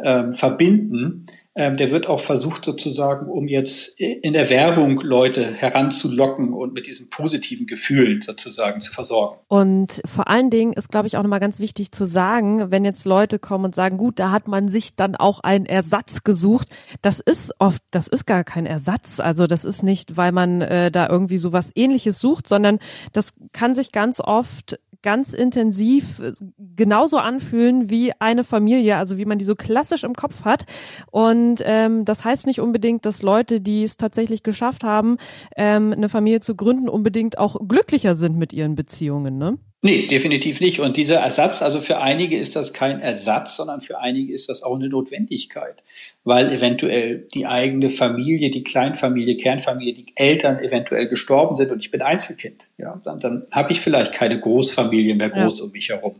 ähm, 0.03 0.33
verbinden, 0.33 1.25
ähm, 1.53 1.75
der 1.75 1.91
wird 1.91 2.07
auch 2.07 2.21
versucht 2.21 2.63
sozusagen, 2.63 3.27
um 3.27 3.49
jetzt 3.49 3.99
in 3.99 4.31
der 4.31 4.49
Werbung 4.49 5.01
Leute 5.01 5.53
heranzulocken 5.53 6.53
und 6.53 6.73
mit 6.73 6.87
diesen 6.87 7.09
positiven 7.09 7.67
Gefühlen 7.67 8.21
sozusagen 8.21 8.79
zu 8.79 8.93
versorgen. 8.93 9.37
Und 9.49 10.01
vor 10.05 10.29
allen 10.29 10.49
Dingen 10.49 10.71
ist, 10.71 10.89
glaube 10.89 11.07
ich, 11.07 11.17
auch 11.17 11.23
nochmal 11.23 11.41
ganz 11.41 11.59
wichtig 11.59 11.91
zu 11.91 12.05
sagen, 12.05 12.71
wenn 12.71 12.85
jetzt 12.85 13.03
Leute 13.03 13.37
kommen 13.37 13.65
und 13.65 13.75
sagen, 13.75 13.97
gut, 13.97 14.17
da 14.17 14.31
hat 14.31 14.47
man 14.47 14.69
sich 14.69 14.95
dann 14.95 15.17
auch 15.17 15.41
einen 15.41 15.65
Ersatz 15.65 16.23
gesucht. 16.23 16.69
Das 17.01 17.19
ist 17.19 17.53
oft, 17.59 17.83
das 17.91 18.07
ist 18.07 18.25
gar 18.25 18.45
kein 18.45 18.65
Ersatz. 18.65 19.19
Also 19.19 19.45
das 19.45 19.65
ist 19.65 19.83
nicht, 19.83 20.15
weil 20.15 20.31
man 20.31 20.61
äh, 20.61 20.89
da 20.89 21.09
irgendwie 21.09 21.37
sowas 21.37 21.71
ähnliches 21.75 22.19
sucht, 22.19 22.47
sondern 22.47 22.79
das 23.11 23.33
kann 23.51 23.73
sich 23.73 23.91
ganz 23.91 24.21
oft 24.21 24.79
ganz 25.01 25.33
intensiv 25.33 26.19
äh, 26.19 26.31
genauso 26.75 27.17
anfühlen 27.17 27.89
wie 27.89 28.13
eine 28.19 28.43
Familie, 28.43 28.97
also 28.97 29.17
wie 29.17 29.25
man 29.25 29.37
die 29.37 29.45
so 29.45 29.55
klassisch 29.55 30.03
im 30.03 30.13
Kopf 30.13 30.45
hat. 30.45 30.65
Und 31.11 31.61
ähm, 31.65 32.05
das 32.05 32.23
heißt 32.25 32.45
nicht 32.47 32.61
unbedingt, 32.61 33.05
dass 33.05 33.21
Leute, 33.21 33.61
die 33.61 33.83
es 33.83 33.97
tatsächlich 33.97 34.43
geschafft 34.43 34.83
haben, 34.83 35.17
ähm, 35.55 35.93
eine 35.93 36.09
Familie 36.09 36.39
zu 36.39 36.55
gründen, 36.55 36.89
unbedingt 36.89 37.37
auch 37.37 37.57
glücklicher 37.67 38.15
sind 38.15 38.37
mit 38.37 38.53
ihren 38.53 38.75
Beziehungen. 38.75 39.37
Ne? 39.37 39.57
Nee, 39.83 40.05
definitiv 40.05 40.61
nicht. 40.61 40.79
Und 40.79 40.95
dieser 40.95 41.17
Ersatz, 41.17 41.63
also 41.63 41.81
für 41.81 41.99
einige 41.99 42.37
ist 42.37 42.55
das 42.55 42.71
kein 42.71 42.99
Ersatz, 42.99 43.55
sondern 43.55 43.81
für 43.81 43.97
einige 43.97 44.31
ist 44.31 44.47
das 44.47 44.61
auch 44.61 44.75
eine 44.75 44.89
Notwendigkeit, 44.89 45.81
weil 46.23 46.53
eventuell 46.53 47.25
die 47.33 47.47
eigene 47.47 47.89
Familie, 47.89 48.51
die 48.51 48.63
Kleinfamilie, 48.63 49.37
Kernfamilie, 49.37 49.95
die 49.95 50.13
Eltern 50.15 50.59
eventuell 50.59 51.07
gestorben 51.07 51.55
sind 51.55 51.71
und 51.71 51.81
ich 51.81 51.89
bin 51.89 52.03
Einzelkind. 52.03 52.69
Ja, 52.77 52.97
dann, 53.03 53.19
dann 53.19 53.45
habe 53.51 53.71
ich 53.71 53.81
vielleicht 53.81 54.13
keine 54.13 54.39
Großfamilie 54.39 55.15
mehr 55.15 55.31
groß 55.31 55.59
ja. 55.59 55.65
um 55.65 55.71
mich 55.71 55.89
herum. 55.89 56.13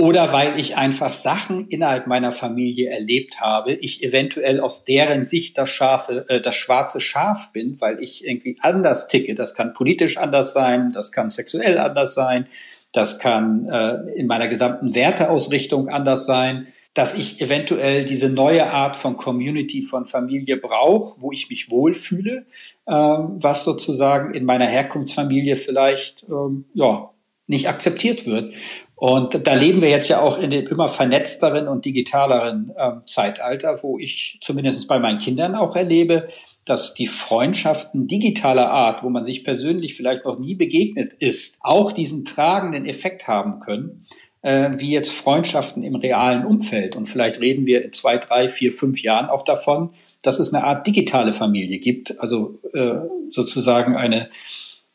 Oder 0.00 0.32
weil 0.32 0.58
ich 0.58 0.78
einfach 0.78 1.12
Sachen 1.12 1.68
innerhalb 1.68 2.06
meiner 2.06 2.32
Familie 2.32 2.88
erlebt 2.88 3.38
habe, 3.38 3.74
ich 3.74 4.02
eventuell 4.02 4.58
aus 4.58 4.86
deren 4.86 5.24
Sicht 5.24 5.58
das 5.58 5.68
scharfe, 5.68 6.24
äh, 6.28 6.40
das 6.40 6.54
schwarze 6.54 7.02
Schaf 7.02 7.52
bin, 7.52 7.78
weil 7.82 8.02
ich 8.02 8.26
irgendwie 8.26 8.56
anders 8.60 9.08
ticke. 9.08 9.34
Das 9.34 9.54
kann 9.54 9.74
politisch 9.74 10.16
anders 10.16 10.54
sein, 10.54 10.90
das 10.94 11.12
kann 11.12 11.28
sexuell 11.28 11.76
anders 11.76 12.14
sein, 12.14 12.46
das 12.92 13.18
kann 13.18 13.68
äh, 13.68 14.18
in 14.18 14.26
meiner 14.26 14.48
gesamten 14.48 14.94
Werteausrichtung 14.94 15.90
anders 15.90 16.24
sein, 16.24 16.68
dass 16.94 17.12
ich 17.12 17.42
eventuell 17.42 18.06
diese 18.06 18.30
neue 18.30 18.72
Art 18.72 18.96
von 18.96 19.18
Community, 19.18 19.82
von 19.82 20.06
Familie 20.06 20.56
brauche, 20.56 21.20
wo 21.20 21.30
ich 21.30 21.50
mich 21.50 21.70
wohlfühle, 21.70 22.46
äh, 22.86 22.92
was 22.94 23.64
sozusagen 23.64 24.32
in 24.32 24.46
meiner 24.46 24.66
Herkunftsfamilie 24.66 25.56
vielleicht 25.56 26.24
ähm, 26.30 26.64
ja 26.72 27.10
nicht 27.50 27.68
akzeptiert 27.68 28.26
wird. 28.26 28.54
Und 29.00 29.46
da 29.46 29.54
leben 29.54 29.80
wir 29.80 29.88
jetzt 29.88 30.10
ja 30.10 30.20
auch 30.20 30.38
in 30.38 30.50
dem 30.50 30.66
immer 30.66 30.86
vernetzteren 30.86 31.68
und 31.68 31.86
digitaleren 31.86 32.70
ähm, 32.76 33.00
Zeitalter, 33.06 33.82
wo 33.82 33.98
ich 33.98 34.36
zumindest 34.42 34.86
bei 34.88 34.98
meinen 34.98 35.16
Kindern 35.16 35.54
auch 35.54 35.74
erlebe, 35.74 36.28
dass 36.66 36.92
die 36.92 37.06
Freundschaften 37.06 38.06
digitaler 38.06 38.68
Art, 38.70 39.02
wo 39.02 39.08
man 39.08 39.24
sich 39.24 39.42
persönlich 39.42 39.94
vielleicht 39.94 40.26
noch 40.26 40.38
nie 40.38 40.54
begegnet 40.54 41.14
ist, 41.14 41.60
auch 41.62 41.92
diesen 41.92 42.26
tragenden 42.26 42.84
Effekt 42.84 43.26
haben 43.26 43.60
können, 43.60 44.00
äh, 44.42 44.72
wie 44.76 44.90
jetzt 44.90 45.14
Freundschaften 45.14 45.82
im 45.82 45.94
realen 45.94 46.44
Umfeld. 46.44 46.94
Und 46.94 47.06
vielleicht 47.06 47.40
reden 47.40 47.66
wir 47.66 47.82
in 47.82 47.94
zwei, 47.94 48.18
drei, 48.18 48.48
vier, 48.48 48.70
fünf 48.70 49.00
Jahren 49.02 49.30
auch 49.30 49.44
davon, 49.44 49.94
dass 50.22 50.38
es 50.38 50.52
eine 50.52 50.62
Art 50.62 50.86
digitale 50.86 51.32
Familie 51.32 51.78
gibt, 51.78 52.20
also 52.20 52.58
äh, 52.74 52.96
sozusagen 53.30 53.96
eine 53.96 54.28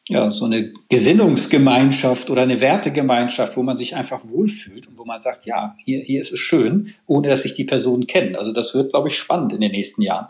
ja, 0.08 0.32
so 0.32 0.46
eine 0.46 0.72
Gesinnungsgemeinschaft 0.90 2.30
oder 2.30 2.44
eine 2.44 2.62
Wertegemeinschaft, 2.62 3.58
wo 3.58 3.64
man 3.64 3.76
sich 3.76 3.96
einfach 3.96 4.22
wohlfühlt 4.28 4.88
und 4.88 4.98
wo 4.98 5.06
man 5.06 5.20
sagt, 5.20 5.46
ja, 5.46 5.76
hier, 5.84 6.02
hier 6.02 6.20
ist 6.20 6.32
es 6.32 6.40
schön, 6.40 6.94
ohne 7.08 7.28
dass 7.30 7.42
sich 7.42 7.56
die 7.56 7.64
Personen 7.64 8.06
kennen. 8.06 8.36
Also 8.36 8.54
das 8.54 8.76
wird, 8.76 8.92
glaube 8.92 9.08
ich, 9.08 9.18
spannend 9.18 9.54
in 9.54 9.62
den 9.62 9.72
nächsten 9.72 10.04
Jahren. 10.04 10.28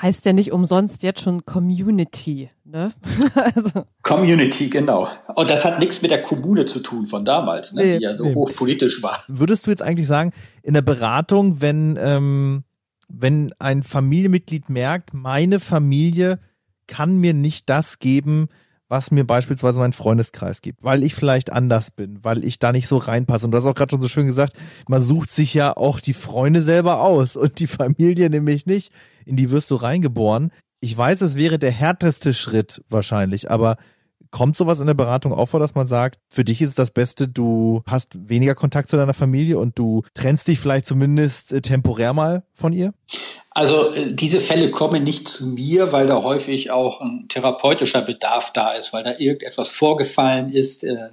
Heißt 0.00 0.24
ja 0.26 0.32
nicht 0.32 0.50
umsonst 0.50 1.04
jetzt 1.04 1.20
schon 1.20 1.44
Community, 1.44 2.50
ne? 2.64 2.92
also. 3.54 3.84
Community, 4.02 4.68
genau. 4.68 5.06
Und 5.36 5.48
das 5.48 5.64
hat 5.64 5.78
nichts 5.78 6.02
mit 6.02 6.10
der 6.10 6.22
Kommune 6.22 6.64
zu 6.64 6.80
tun 6.80 7.06
von 7.06 7.24
damals, 7.24 7.72
ne, 7.74 7.84
nee, 7.84 7.98
die 7.98 8.04
ja 8.04 8.16
so 8.16 8.24
nee. 8.24 8.34
hochpolitisch 8.34 9.04
war. 9.04 9.22
Würdest 9.28 9.66
du 9.66 9.70
jetzt 9.70 9.82
eigentlich 9.82 10.08
sagen, 10.08 10.32
in 10.64 10.74
der 10.74 10.82
Beratung, 10.82 11.60
wenn, 11.60 11.96
ähm, 12.00 12.64
wenn 13.08 13.52
ein 13.60 13.84
Familienmitglied 13.84 14.68
merkt, 14.68 15.14
meine 15.14 15.60
Familie 15.60 16.40
kann 16.88 17.18
mir 17.18 17.34
nicht 17.34 17.70
das 17.70 18.00
geben, 18.00 18.48
was 18.92 19.10
mir 19.10 19.26
beispielsweise 19.26 19.80
mein 19.80 19.94
Freundeskreis 19.94 20.60
gibt, 20.60 20.84
weil 20.84 21.02
ich 21.02 21.14
vielleicht 21.14 21.50
anders 21.50 21.90
bin, 21.90 22.22
weil 22.22 22.44
ich 22.44 22.58
da 22.58 22.72
nicht 22.72 22.86
so 22.86 22.98
reinpasse. 22.98 23.46
Und 23.46 23.52
du 23.52 23.56
hast 23.56 23.64
auch 23.64 23.74
gerade 23.74 23.90
schon 23.90 24.02
so 24.02 24.08
schön 24.08 24.26
gesagt, 24.26 24.52
man 24.86 25.00
sucht 25.00 25.30
sich 25.30 25.54
ja 25.54 25.74
auch 25.74 25.98
die 25.98 26.12
Freunde 26.12 26.60
selber 26.60 27.00
aus 27.00 27.36
und 27.36 27.58
die 27.58 27.66
Familie 27.78 28.28
nämlich 28.28 28.66
nicht. 28.66 28.92
In 29.24 29.36
die 29.36 29.50
wirst 29.50 29.70
du 29.70 29.76
reingeboren. 29.76 30.52
Ich 30.80 30.96
weiß, 30.96 31.22
es 31.22 31.36
wäre 31.36 31.58
der 31.58 31.70
härteste 31.70 32.34
Schritt 32.34 32.84
wahrscheinlich, 32.90 33.50
aber 33.50 33.78
Kommt 34.32 34.56
sowas 34.56 34.80
in 34.80 34.86
der 34.86 34.94
Beratung 34.94 35.34
auch 35.34 35.44
vor, 35.50 35.60
dass 35.60 35.74
man 35.74 35.86
sagt, 35.86 36.18
für 36.30 36.42
dich 36.42 36.62
ist 36.62 36.78
das 36.78 36.90
Beste, 36.90 37.28
du 37.28 37.82
hast 37.86 38.30
weniger 38.30 38.54
Kontakt 38.54 38.88
zu 38.88 38.96
deiner 38.96 39.12
Familie 39.12 39.58
und 39.58 39.78
du 39.78 40.04
trennst 40.14 40.48
dich 40.48 40.58
vielleicht 40.58 40.86
zumindest 40.86 41.52
äh, 41.52 41.60
temporär 41.60 42.14
mal 42.14 42.42
von 42.54 42.72
ihr? 42.72 42.94
Also 43.54 43.92
äh, 43.92 44.14
diese 44.14 44.40
Fälle 44.40 44.70
kommen 44.70 45.04
nicht 45.04 45.28
zu 45.28 45.46
mir, 45.46 45.92
weil 45.92 46.06
da 46.06 46.22
häufig 46.22 46.70
auch 46.70 47.00
ein 47.00 47.26
therapeutischer 47.28 48.02
Bedarf 48.02 48.52
da 48.52 48.74
ist, 48.74 48.92
weil 48.92 49.04
da 49.04 49.18
irgendetwas 49.18 49.68
vorgefallen 49.68 50.52
ist 50.52 50.84
äh, 50.84 51.10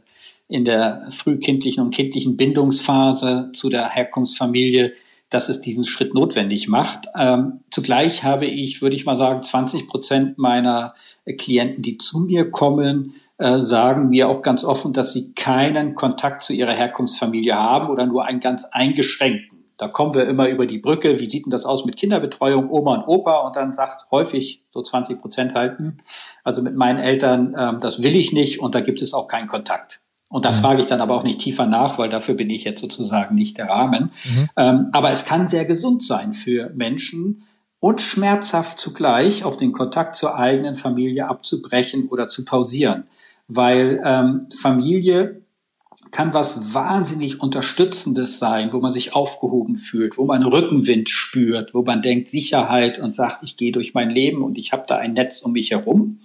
in 0.48 0.66
der 0.66 1.08
frühkindlichen 1.12 1.84
und 1.84 1.94
kindlichen 1.94 2.38
Bindungsphase 2.38 3.52
zu 3.54 3.70
der 3.70 3.90
Herkunftsfamilie, 3.90 4.94
dass 5.30 5.48
es 5.48 5.60
diesen 5.60 5.86
Schritt 5.86 6.16
notwendig 6.16 6.68
macht. 6.68 7.06
Ähm, 7.16 7.60
zugleich 7.70 8.24
habe 8.24 8.48
ich, 8.48 8.82
würde 8.82 8.96
ich 8.96 9.06
mal 9.06 9.18
sagen, 9.18 9.44
20 9.44 9.88
Prozent 9.88 10.38
meiner 10.40 10.96
Klienten, 11.38 11.84
die 11.84 12.00
zu 12.00 12.20
mir 12.20 12.50
kommen, 12.50 13.14
äh, 13.38 13.60
sagen 13.60 14.10
mir 14.10 14.28
auch 14.28 14.42
ganz 14.42 14.64
offen, 14.64 14.92
dass 14.92 15.14
sie 15.14 15.34
keinen 15.34 15.94
Kontakt 15.94 16.42
zu 16.42 16.54
ihrer 16.54 16.74
Herkunftsfamilie 16.74 17.56
haben 17.56 17.90
oder 17.90 18.08
nur 18.08 18.26
einen 18.26 18.40
ganz 18.40 18.66
eingeschränkten. 18.66 19.59
Da 19.80 19.88
kommen 19.88 20.14
wir 20.14 20.28
immer 20.28 20.50
über 20.50 20.68
die 20.68 20.78
Brücke. 20.78 21.20
Wie 21.22 21.26
sieht 21.26 21.46
denn 21.46 21.52
das 21.52 21.66
aus 21.66 21.86
mit 21.86 21.96
Kinderbetreuung, 21.96 22.70
Oma 22.70 22.96
und 22.96 23.08
Opa? 23.08 23.38
Und 23.38 23.56
dann 23.56 23.72
sagt 23.72 24.08
häufig 24.12 24.66
so 24.72 24.82
20 24.82 25.22
Prozent 25.22 25.54
halten, 25.54 26.00
also 26.44 26.62
mit 26.62 26.76
meinen 26.76 27.00
Eltern, 27.00 27.56
ähm, 27.58 27.78
das 27.80 28.04
will 28.04 28.16
ich 28.16 28.34
nicht 28.34 28.60
und 28.60 28.76
da 28.76 28.82
gibt 28.82 29.02
es 29.02 29.14
auch 29.14 29.28
keinen 29.28 29.48
Kontakt. 29.48 30.02
Und 30.30 30.44
da 30.44 30.52
mhm. 30.52 30.56
frage 30.56 30.82
ich 30.82 30.88
dann 30.88 31.00
aber 31.00 31.16
auch 31.16 31.24
nicht 31.24 31.40
tiefer 31.40 31.66
nach, 31.66 31.98
weil 31.98 32.10
dafür 32.10 32.36
bin 32.36 32.50
ich 32.50 32.66
jetzt 32.66 32.82
sozusagen 32.82 33.36
nicht 33.36 33.58
der 33.58 33.70
Rahmen. 33.70 34.12
Mhm. 34.26 34.50
Ähm, 34.58 34.90
aber 34.92 35.12
es 35.12 35.24
kann 35.24 35.48
sehr 35.48 35.64
gesund 35.64 36.04
sein 36.04 36.34
für 36.34 36.72
Menschen 36.76 37.44
und 37.80 38.02
schmerzhaft 38.02 38.80
zugleich 38.80 39.46
auch 39.46 39.56
den 39.56 39.72
Kontakt 39.72 40.16
zur 40.16 40.36
eigenen 40.36 40.76
Familie 40.76 41.30
abzubrechen 41.30 42.10
oder 42.10 42.28
zu 42.28 42.44
pausieren. 42.44 43.06
Weil 43.48 44.02
ähm, 44.04 44.46
Familie 44.52 45.42
kann 46.12 46.34
was 46.34 46.74
wahnsinnig 46.74 47.42
Unterstützendes 47.42 48.40
sein, 48.40 48.74
wo 48.74 48.80
man 48.80 48.92
sich 48.92 49.14
aufgehoben 49.14 49.76
fühlt, 49.76 50.18
wo 50.18 50.26
man 50.26 50.44
Rückenwind 50.44 51.10
spürt, 51.10 51.74
wo 51.74 51.84
man 51.84 52.02
denkt 52.02 52.28
Sicherheit 52.28 53.00
und 53.00 53.14
sagt, 53.14 53.44
ich 53.44 53.58
gehe 53.58 53.72
durch 53.72 53.94
mein 53.94 54.10
Leben 54.10 54.42
und 54.42 54.58
ich 54.58 54.72
habe 54.72 54.86
da 54.88 54.98
ein 54.98 55.14
Netz 55.14 55.42
um 55.42 55.52
mich 55.52 55.72
herum. 55.72 56.20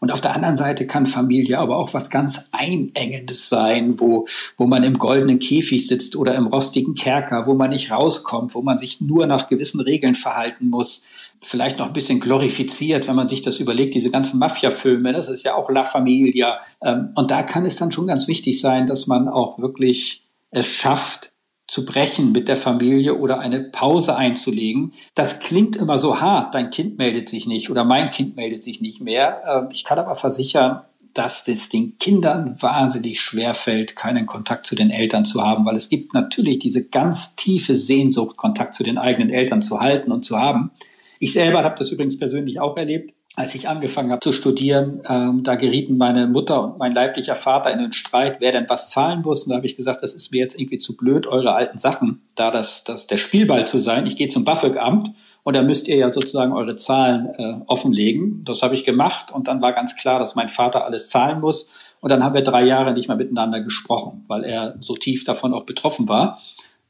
Und 0.00 0.10
auf 0.10 0.22
der 0.22 0.34
anderen 0.34 0.56
Seite 0.56 0.86
kann 0.86 1.04
Familie 1.04 1.58
aber 1.58 1.76
auch 1.76 1.92
was 1.92 2.08
ganz 2.08 2.48
Einengendes 2.52 3.50
sein, 3.50 4.00
wo, 4.00 4.26
wo 4.56 4.66
man 4.66 4.82
im 4.82 4.96
goldenen 4.96 5.38
Käfig 5.38 5.86
sitzt 5.86 6.16
oder 6.16 6.34
im 6.36 6.46
rostigen 6.46 6.94
Kerker, 6.94 7.46
wo 7.46 7.52
man 7.52 7.68
nicht 7.68 7.90
rauskommt, 7.90 8.54
wo 8.54 8.62
man 8.62 8.78
sich 8.78 9.02
nur 9.02 9.26
nach 9.26 9.48
gewissen 9.48 9.78
Regeln 9.80 10.14
verhalten 10.14 10.70
muss. 10.70 11.02
Vielleicht 11.42 11.78
noch 11.78 11.86
ein 11.86 11.92
bisschen 11.92 12.18
glorifiziert, 12.18 13.08
wenn 13.08 13.16
man 13.16 13.28
sich 13.28 13.42
das 13.42 13.58
überlegt, 13.58 13.94
diese 13.94 14.10
ganzen 14.10 14.38
Mafia-Filme, 14.38 15.12
das 15.12 15.28
ist 15.28 15.44
ja 15.44 15.54
auch 15.54 15.68
La 15.70 15.82
Familia. 15.82 16.60
Ähm, 16.82 17.10
und 17.14 17.30
da 17.30 17.42
kann 17.42 17.66
es 17.66 17.76
dann 17.76 17.92
schon 17.92 18.06
ganz 18.06 18.26
wichtig 18.26 18.58
sein, 18.58 18.86
dass 18.86 19.06
man 19.06 19.28
auch 19.28 19.58
wirklich 19.58 20.22
es 20.50 20.66
schafft, 20.66 21.30
zu 21.70 21.84
brechen 21.84 22.32
mit 22.32 22.48
der 22.48 22.56
Familie 22.56 23.14
oder 23.14 23.38
eine 23.38 23.60
Pause 23.60 24.16
einzulegen. 24.16 24.92
Das 25.14 25.38
klingt 25.38 25.76
immer 25.76 25.98
so 25.98 26.20
hart, 26.20 26.52
dein 26.52 26.70
Kind 26.70 26.98
meldet 26.98 27.28
sich 27.28 27.46
nicht 27.46 27.70
oder 27.70 27.84
mein 27.84 28.10
Kind 28.10 28.34
meldet 28.34 28.64
sich 28.64 28.80
nicht 28.80 29.00
mehr. 29.00 29.40
Ähm, 29.48 29.68
ich 29.70 29.84
kann 29.84 30.00
aber 30.00 30.16
versichern, 30.16 30.80
dass 31.14 31.46
es 31.46 31.68
den 31.68 31.96
Kindern 31.98 32.60
wahnsinnig 32.60 33.20
schwer 33.20 33.54
fällt, 33.54 33.94
keinen 33.94 34.26
Kontakt 34.26 34.66
zu 34.66 34.74
den 34.74 34.90
Eltern 34.90 35.24
zu 35.24 35.42
haben, 35.42 35.64
weil 35.64 35.76
es 35.76 35.88
gibt 35.88 36.12
natürlich 36.12 36.58
diese 36.58 36.84
ganz 36.84 37.36
tiefe 37.36 37.76
Sehnsucht, 37.76 38.36
Kontakt 38.36 38.74
zu 38.74 38.82
den 38.82 38.98
eigenen 38.98 39.30
Eltern 39.30 39.62
zu 39.62 39.80
halten 39.80 40.10
und 40.10 40.24
zu 40.24 40.40
haben. 40.40 40.72
Ich 41.20 41.32
selber 41.32 41.62
habe 41.62 41.76
das 41.78 41.92
übrigens 41.92 42.18
persönlich 42.18 42.58
auch 42.58 42.76
erlebt 42.76 43.14
als 43.36 43.54
ich 43.54 43.68
angefangen 43.68 44.10
habe 44.10 44.20
zu 44.20 44.32
studieren, 44.32 45.02
ähm, 45.08 45.42
da 45.44 45.54
gerieten 45.54 45.96
meine 45.96 46.26
Mutter 46.26 46.64
und 46.64 46.78
mein 46.78 46.92
leiblicher 46.92 47.36
Vater 47.36 47.72
in 47.72 47.78
den 47.78 47.92
Streit, 47.92 48.40
wer 48.40 48.52
denn 48.52 48.68
was 48.68 48.90
zahlen 48.90 49.22
muss. 49.22 49.44
Und 49.44 49.50
da 49.50 49.56
habe 49.56 49.66
ich 49.66 49.76
gesagt, 49.76 50.02
das 50.02 50.12
ist 50.14 50.32
mir 50.32 50.38
jetzt 50.38 50.58
irgendwie 50.58 50.78
zu 50.78 50.96
blöd, 50.96 51.26
eure 51.26 51.54
alten 51.54 51.78
Sachen, 51.78 52.22
da 52.34 52.50
das, 52.50 52.82
das 52.84 53.06
der 53.06 53.18
Spielball 53.18 53.66
zu 53.66 53.78
sein. 53.78 54.04
Ich 54.06 54.16
gehe 54.16 54.28
zum 54.28 54.44
BAföG-Amt 54.44 55.12
und 55.44 55.56
da 55.56 55.62
müsst 55.62 55.86
ihr 55.86 55.96
ja 55.96 56.12
sozusagen 56.12 56.52
eure 56.52 56.74
Zahlen 56.74 57.26
äh, 57.38 57.60
offenlegen. 57.66 58.42
Das 58.44 58.62
habe 58.62 58.74
ich 58.74 58.84
gemacht 58.84 59.30
und 59.32 59.46
dann 59.46 59.62
war 59.62 59.72
ganz 59.72 59.96
klar, 59.96 60.18
dass 60.18 60.34
mein 60.34 60.48
Vater 60.48 60.84
alles 60.84 61.08
zahlen 61.08 61.40
muss. 61.40 61.78
Und 62.00 62.10
dann 62.10 62.24
haben 62.24 62.34
wir 62.34 62.42
drei 62.42 62.64
Jahre 62.64 62.92
nicht 62.92 63.08
mehr 63.08 63.16
miteinander 63.16 63.60
gesprochen, 63.60 64.24
weil 64.26 64.44
er 64.44 64.76
so 64.80 64.94
tief 64.94 65.24
davon 65.24 65.54
auch 65.54 65.64
betroffen 65.64 66.08
war. 66.08 66.40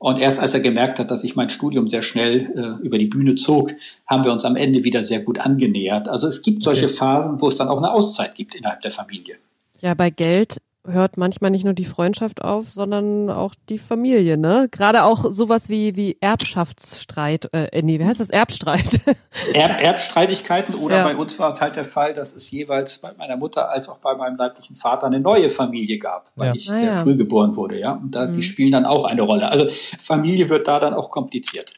Und 0.00 0.18
erst 0.18 0.40
als 0.40 0.54
er 0.54 0.60
gemerkt 0.60 0.98
hat, 0.98 1.10
dass 1.10 1.24
ich 1.24 1.36
mein 1.36 1.50
Studium 1.50 1.86
sehr 1.86 2.00
schnell 2.00 2.50
äh, 2.56 2.82
über 2.82 2.96
die 2.96 3.06
Bühne 3.06 3.34
zog, 3.34 3.74
haben 4.06 4.24
wir 4.24 4.32
uns 4.32 4.46
am 4.46 4.56
Ende 4.56 4.82
wieder 4.82 5.02
sehr 5.02 5.20
gut 5.20 5.38
angenähert. 5.38 6.08
Also 6.08 6.26
es 6.26 6.40
gibt 6.40 6.62
solche 6.62 6.86
okay. 6.86 6.94
Phasen, 6.94 7.42
wo 7.42 7.48
es 7.48 7.56
dann 7.56 7.68
auch 7.68 7.76
eine 7.76 7.92
Auszeit 7.92 8.34
gibt 8.34 8.54
innerhalb 8.54 8.80
der 8.80 8.92
Familie. 8.92 9.36
Ja, 9.82 9.92
bei 9.92 10.08
Geld 10.08 10.56
hört 10.86 11.16
manchmal 11.16 11.50
nicht 11.50 11.64
nur 11.64 11.74
die 11.74 11.84
Freundschaft 11.84 12.42
auf, 12.42 12.70
sondern 12.70 13.28
auch 13.28 13.54
die 13.68 13.78
Familie, 13.78 14.38
ne? 14.38 14.68
Gerade 14.70 15.04
auch 15.04 15.30
sowas 15.30 15.68
wie, 15.68 15.94
wie 15.96 16.16
Erbschaftsstreit, 16.20 17.48
äh, 17.52 17.82
nee, 17.82 17.98
wie 17.98 18.04
heißt 18.04 18.20
das? 18.20 18.30
Erbstreit. 18.30 19.00
Erb 19.54 19.82
Erbstreitigkeiten 19.82 20.74
oder 20.74 20.98
ja. 20.98 21.04
bei 21.04 21.16
uns 21.16 21.38
war 21.38 21.48
es 21.48 21.60
halt 21.60 21.76
der 21.76 21.84
Fall, 21.84 22.14
dass 22.14 22.34
es 22.34 22.50
jeweils 22.50 22.98
bei 22.98 23.12
meiner 23.18 23.36
Mutter 23.36 23.70
als 23.70 23.88
auch 23.88 23.98
bei 23.98 24.14
meinem 24.14 24.36
leiblichen 24.36 24.74
Vater 24.74 25.06
eine 25.06 25.20
neue 25.20 25.50
Familie 25.50 25.98
gab, 25.98 26.32
weil 26.36 26.48
ja. 26.48 26.54
ich 26.54 26.70
ah, 26.70 26.76
sehr 26.76 26.90
ja. 26.90 27.02
früh 27.02 27.16
geboren 27.16 27.56
wurde, 27.56 27.78
ja. 27.78 27.92
Und 27.92 28.14
da, 28.14 28.26
mhm. 28.26 28.32
die 28.32 28.42
spielen 28.42 28.72
dann 28.72 28.86
auch 28.86 29.04
eine 29.04 29.22
Rolle. 29.22 29.48
Also 29.50 29.66
Familie 29.98 30.48
wird 30.48 30.66
da 30.66 30.80
dann 30.80 30.94
auch 30.94 31.10
kompliziert. 31.10 31.70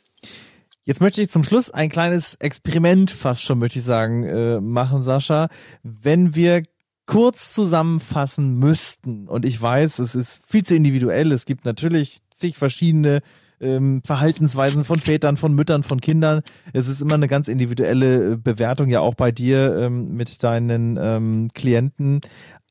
Jetzt 0.85 1.01
möchte 1.01 1.23
ich 1.23 1.31
zum 1.31 1.45
Schluss 1.45 1.71
ein 1.71 1.91
kleines 1.91 2.35
Experiment 2.37 3.11
fast 3.11 3.43
schon, 3.43 3.59
möchte 3.59 3.79
ich 3.79 3.85
sagen, 3.85 4.25
äh, 4.25 4.61
machen, 4.61 5.01
Sascha. 5.01 5.49
Wenn 5.83 6.35
wir 6.35 6.63
kurz 7.07 7.53
zusammenfassen 7.55 8.59
müssten, 8.59 9.29
und 9.29 9.45
ich 9.45 9.61
weiß, 9.61 9.99
es 9.99 10.15
ist 10.15 10.43
viel 10.47 10.65
zu 10.65 10.75
individuell, 10.75 11.33
es 11.33 11.45
gibt 11.45 11.65
natürlich 11.65 12.19
zig 12.35 12.57
verschiedene 12.57 13.23
ähm, 13.61 14.03
Verhaltensweisen 14.05 14.85
von 14.85 14.99
Vätern, 14.99 15.37
von 15.37 15.55
Müttern, 15.55 15.85
von 15.85 16.01
Kindern. 16.01 16.43
Es 16.73 16.89
ist 16.89 17.01
immer 17.01 17.15
eine 17.15 17.29
ganz 17.29 17.49
individuelle 17.49 18.33
äh, 18.33 18.37
Bewertung, 18.37 18.91
ja 18.91 19.01
auch 19.01 19.15
bei 19.15 19.31
dir 19.31 19.77
ähm, 19.77 20.15
mit 20.15 20.43
deinen 20.43 20.99
ähm, 21.01 21.49
Klienten. 21.55 22.21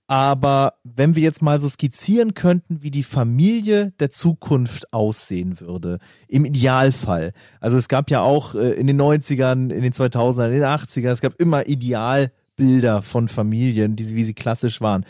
Aber 0.07 0.73
wenn 0.83 1.15
wir 1.15 1.23
jetzt 1.23 1.41
mal 1.41 1.61
so 1.61 1.69
skizzieren 1.69 2.33
könnten, 2.33 2.83
wie 2.83 2.91
die 2.91 3.03
Familie 3.03 3.93
der 4.01 4.09
Zukunft 4.09 4.91
aussehen 4.91 5.61
würde, 5.61 5.99
im 6.27 6.43
Idealfall. 6.43 7.31
Also 7.61 7.77
es 7.77 7.87
gab 7.87 8.11
ja 8.11 8.19
auch 8.19 8.53
äh, 8.53 8.71
in 8.71 8.87
den 8.87 9.01
90ern, 9.01 9.71
in 9.71 9.81
den 9.81 9.93
2000ern, 9.93 10.47
in 10.47 10.59
den 10.59 10.63
80ern, 10.63 11.11
es 11.11 11.21
gab 11.21 11.35
immer 11.35 11.65
Ideal 11.65 12.33
Bilder 12.61 13.01
von 13.01 13.27
Familien, 13.27 13.95
die, 13.95 14.15
wie 14.15 14.23
sie 14.23 14.35
klassisch 14.35 14.81
waren. 14.81 15.03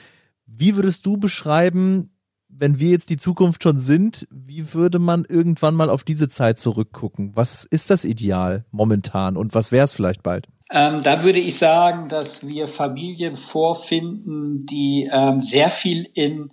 Wie 0.45 0.77
würdest 0.77 1.05
du 1.05 1.17
beschreiben, 1.17 2.09
wenn 2.47 2.79
wir 2.79 2.91
jetzt 2.91 3.09
die 3.09 3.17
Zukunft 3.17 3.61
schon 3.63 3.77
sind, 3.77 4.25
wie 4.31 4.73
würde 4.73 4.99
man 4.99 5.25
irgendwann 5.27 5.75
mal 5.75 5.89
auf 5.89 6.05
diese 6.05 6.29
Zeit 6.29 6.59
zurückgucken? 6.59 7.31
Was 7.35 7.65
ist 7.65 7.89
das 7.89 8.05
Ideal 8.05 8.63
momentan 8.71 9.35
und 9.35 9.53
was 9.53 9.73
wäre 9.73 9.83
es 9.83 9.91
vielleicht 9.91 10.23
bald? 10.23 10.47
Ähm, 10.71 11.03
da 11.03 11.25
würde 11.25 11.39
ich 11.39 11.57
sagen, 11.57 12.07
dass 12.07 12.47
wir 12.47 12.69
Familien 12.69 13.35
vorfinden, 13.35 14.65
die 14.65 15.09
ähm, 15.11 15.41
sehr 15.41 15.69
viel 15.69 16.07
in 16.13 16.51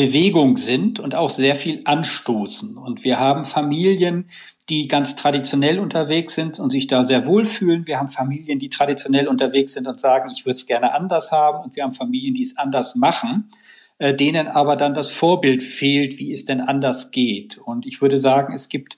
Bewegung 0.00 0.56
sind 0.56 0.98
und 0.98 1.14
auch 1.14 1.28
sehr 1.28 1.54
viel 1.54 1.82
anstoßen. 1.84 2.78
Und 2.78 3.04
wir 3.04 3.20
haben 3.20 3.44
Familien, 3.44 4.24
die 4.70 4.88
ganz 4.88 5.14
traditionell 5.14 5.78
unterwegs 5.78 6.34
sind 6.34 6.58
und 6.58 6.70
sich 6.70 6.86
da 6.86 7.04
sehr 7.04 7.26
wohlfühlen. 7.26 7.86
Wir 7.86 7.98
haben 7.98 8.08
Familien, 8.08 8.58
die 8.58 8.70
traditionell 8.70 9.28
unterwegs 9.28 9.74
sind 9.74 9.86
und 9.86 10.00
sagen, 10.00 10.30
ich 10.30 10.46
würde 10.46 10.56
es 10.56 10.64
gerne 10.64 10.94
anders 10.94 11.32
haben. 11.32 11.64
Und 11.64 11.76
wir 11.76 11.82
haben 11.82 11.92
Familien, 11.92 12.32
die 12.34 12.42
es 12.42 12.56
anders 12.56 12.94
machen. 12.94 13.50
äh, 14.00 14.14
denen 14.14 14.48
aber 14.48 14.76
dann 14.76 14.94
das 14.94 15.10
Vorbild 15.10 15.62
fehlt, 15.62 16.18
wie 16.18 16.32
es 16.32 16.46
denn 16.46 16.62
anders 16.62 17.10
geht. 17.10 17.58
Und 17.58 17.84
ich 17.86 18.00
würde 18.00 18.18
sagen, 18.18 18.54
es 18.54 18.70
gibt 18.70 18.96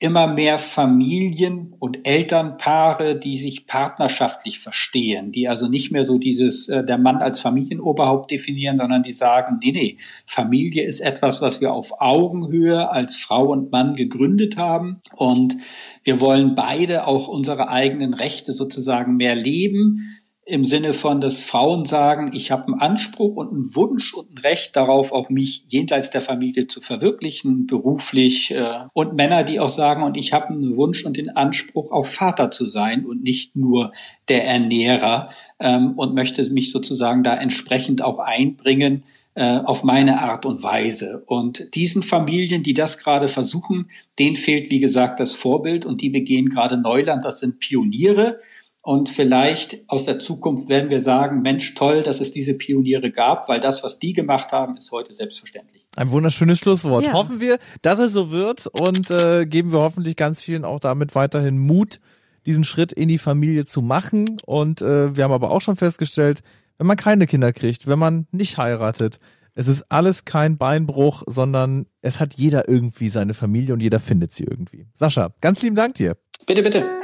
immer 0.00 0.26
mehr 0.26 0.58
Familien 0.58 1.74
und 1.78 2.06
Elternpaare, 2.06 3.18
die 3.18 3.36
sich 3.36 3.66
partnerschaftlich 3.66 4.58
verstehen, 4.58 5.30
die 5.30 5.48
also 5.48 5.68
nicht 5.68 5.92
mehr 5.92 6.04
so 6.04 6.18
dieses 6.18 6.68
äh, 6.68 6.84
der 6.84 6.98
Mann 6.98 7.18
als 7.18 7.40
Familienoberhaupt 7.40 8.30
definieren, 8.30 8.76
sondern 8.76 9.02
die 9.02 9.12
sagen, 9.12 9.56
nee, 9.62 9.72
nee, 9.72 9.98
Familie 10.26 10.84
ist 10.84 11.00
etwas, 11.00 11.40
was 11.40 11.60
wir 11.60 11.72
auf 11.72 12.00
Augenhöhe 12.00 12.90
als 12.90 13.16
Frau 13.16 13.52
und 13.52 13.70
Mann 13.70 13.94
gegründet 13.94 14.56
haben. 14.56 15.00
Und 15.14 15.58
wir 16.02 16.20
wollen 16.20 16.56
beide 16.56 17.06
auch 17.06 17.28
unsere 17.28 17.68
eigenen 17.68 18.14
Rechte 18.14 18.52
sozusagen 18.52 19.16
mehr 19.16 19.36
leben 19.36 20.23
im 20.46 20.64
Sinne 20.64 20.92
von, 20.92 21.20
dass 21.20 21.42
Frauen 21.42 21.86
sagen, 21.86 22.30
ich 22.34 22.50
habe 22.50 22.66
einen 22.66 22.80
Anspruch 22.80 23.36
und 23.36 23.50
einen 23.52 23.74
Wunsch 23.74 24.12
und 24.12 24.34
ein 24.34 24.38
Recht 24.38 24.76
darauf, 24.76 25.10
auch 25.10 25.30
mich 25.30 25.64
jenseits 25.68 26.10
der 26.10 26.20
Familie 26.20 26.66
zu 26.66 26.82
verwirklichen, 26.82 27.66
beruflich. 27.66 28.50
Äh, 28.50 28.84
und 28.92 29.14
Männer, 29.14 29.42
die 29.42 29.58
auch 29.58 29.70
sagen, 29.70 30.02
und 30.02 30.16
ich 30.18 30.34
habe 30.34 30.48
einen 30.48 30.76
Wunsch 30.76 31.04
und 31.04 31.16
den 31.16 31.30
Anspruch, 31.30 31.90
auch 31.92 32.04
Vater 32.04 32.50
zu 32.50 32.66
sein 32.66 33.06
und 33.06 33.22
nicht 33.22 33.56
nur 33.56 33.92
der 34.28 34.44
Ernährer 34.46 35.30
ähm, 35.60 35.94
und 35.96 36.14
möchte 36.14 36.48
mich 36.50 36.72
sozusagen 36.72 37.22
da 37.22 37.34
entsprechend 37.34 38.02
auch 38.02 38.18
einbringen 38.18 39.04
äh, 39.34 39.58
auf 39.58 39.82
meine 39.82 40.20
Art 40.20 40.44
und 40.44 40.62
Weise. 40.62 41.24
Und 41.26 41.74
diesen 41.74 42.02
Familien, 42.02 42.62
die 42.62 42.74
das 42.74 42.98
gerade 42.98 43.28
versuchen, 43.28 43.90
denen 44.18 44.36
fehlt, 44.36 44.70
wie 44.70 44.80
gesagt, 44.80 45.20
das 45.20 45.34
Vorbild 45.34 45.86
und 45.86 46.02
die 46.02 46.10
begehen 46.10 46.50
gerade 46.50 46.76
Neuland. 46.76 47.24
Das 47.24 47.40
sind 47.40 47.60
Pioniere 47.60 48.40
und 48.84 49.08
vielleicht 49.08 49.78
aus 49.88 50.04
der 50.04 50.18
Zukunft 50.18 50.68
werden 50.68 50.90
wir 50.90 51.00
sagen, 51.00 51.40
Mensch, 51.40 51.72
toll, 51.72 52.02
dass 52.02 52.20
es 52.20 52.32
diese 52.32 52.52
Pioniere 52.52 53.10
gab, 53.10 53.48
weil 53.48 53.58
das, 53.58 53.82
was 53.82 53.98
die 53.98 54.12
gemacht 54.12 54.52
haben, 54.52 54.76
ist 54.76 54.92
heute 54.92 55.14
selbstverständlich. 55.14 55.86
Ein 55.96 56.10
wunderschönes 56.10 56.58
Schlusswort. 56.58 57.06
Ja. 57.06 57.14
Hoffen 57.14 57.40
wir, 57.40 57.58
dass 57.80 57.98
es 57.98 58.12
so 58.12 58.30
wird 58.30 58.66
und 58.66 59.10
äh, 59.10 59.46
geben 59.46 59.72
wir 59.72 59.78
hoffentlich 59.78 60.16
ganz 60.16 60.42
vielen 60.42 60.66
auch 60.66 60.80
damit 60.80 61.14
weiterhin 61.14 61.56
Mut, 61.56 61.98
diesen 62.44 62.62
Schritt 62.62 62.92
in 62.92 63.08
die 63.08 63.16
Familie 63.16 63.64
zu 63.64 63.80
machen. 63.80 64.36
Und 64.44 64.82
äh, 64.82 65.16
wir 65.16 65.24
haben 65.24 65.32
aber 65.32 65.50
auch 65.50 65.62
schon 65.62 65.76
festgestellt, 65.76 66.42
wenn 66.76 66.86
man 66.86 66.98
keine 66.98 67.26
Kinder 67.26 67.54
kriegt, 67.54 67.86
wenn 67.86 67.98
man 67.98 68.26
nicht 68.32 68.58
heiratet, 68.58 69.18
es 69.54 69.66
ist 69.66 69.86
alles 69.88 70.26
kein 70.26 70.58
Beinbruch, 70.58 71.22
sondern 71.26 71.86
es 72.02 72.20
hat 72.20 72.34
jeder 72.34 72.68
irgendwie 72.68 73.08
seine 73.08 73.32
Familie 73.32 73.72
und 73.72 73.80
jeder 73.80 73.98
findet 73.98 74.34
sie 74.34 74.44
irgendwie. 74.44 74.88
Sascha, 74.92 75.32
ganz 75.40 75.62
lieben 75.62 75.76
Dank 75.76 75.94
dir. 75.94 76.18
Bitte, 76.44 76.62
bitte. 76.62 77.03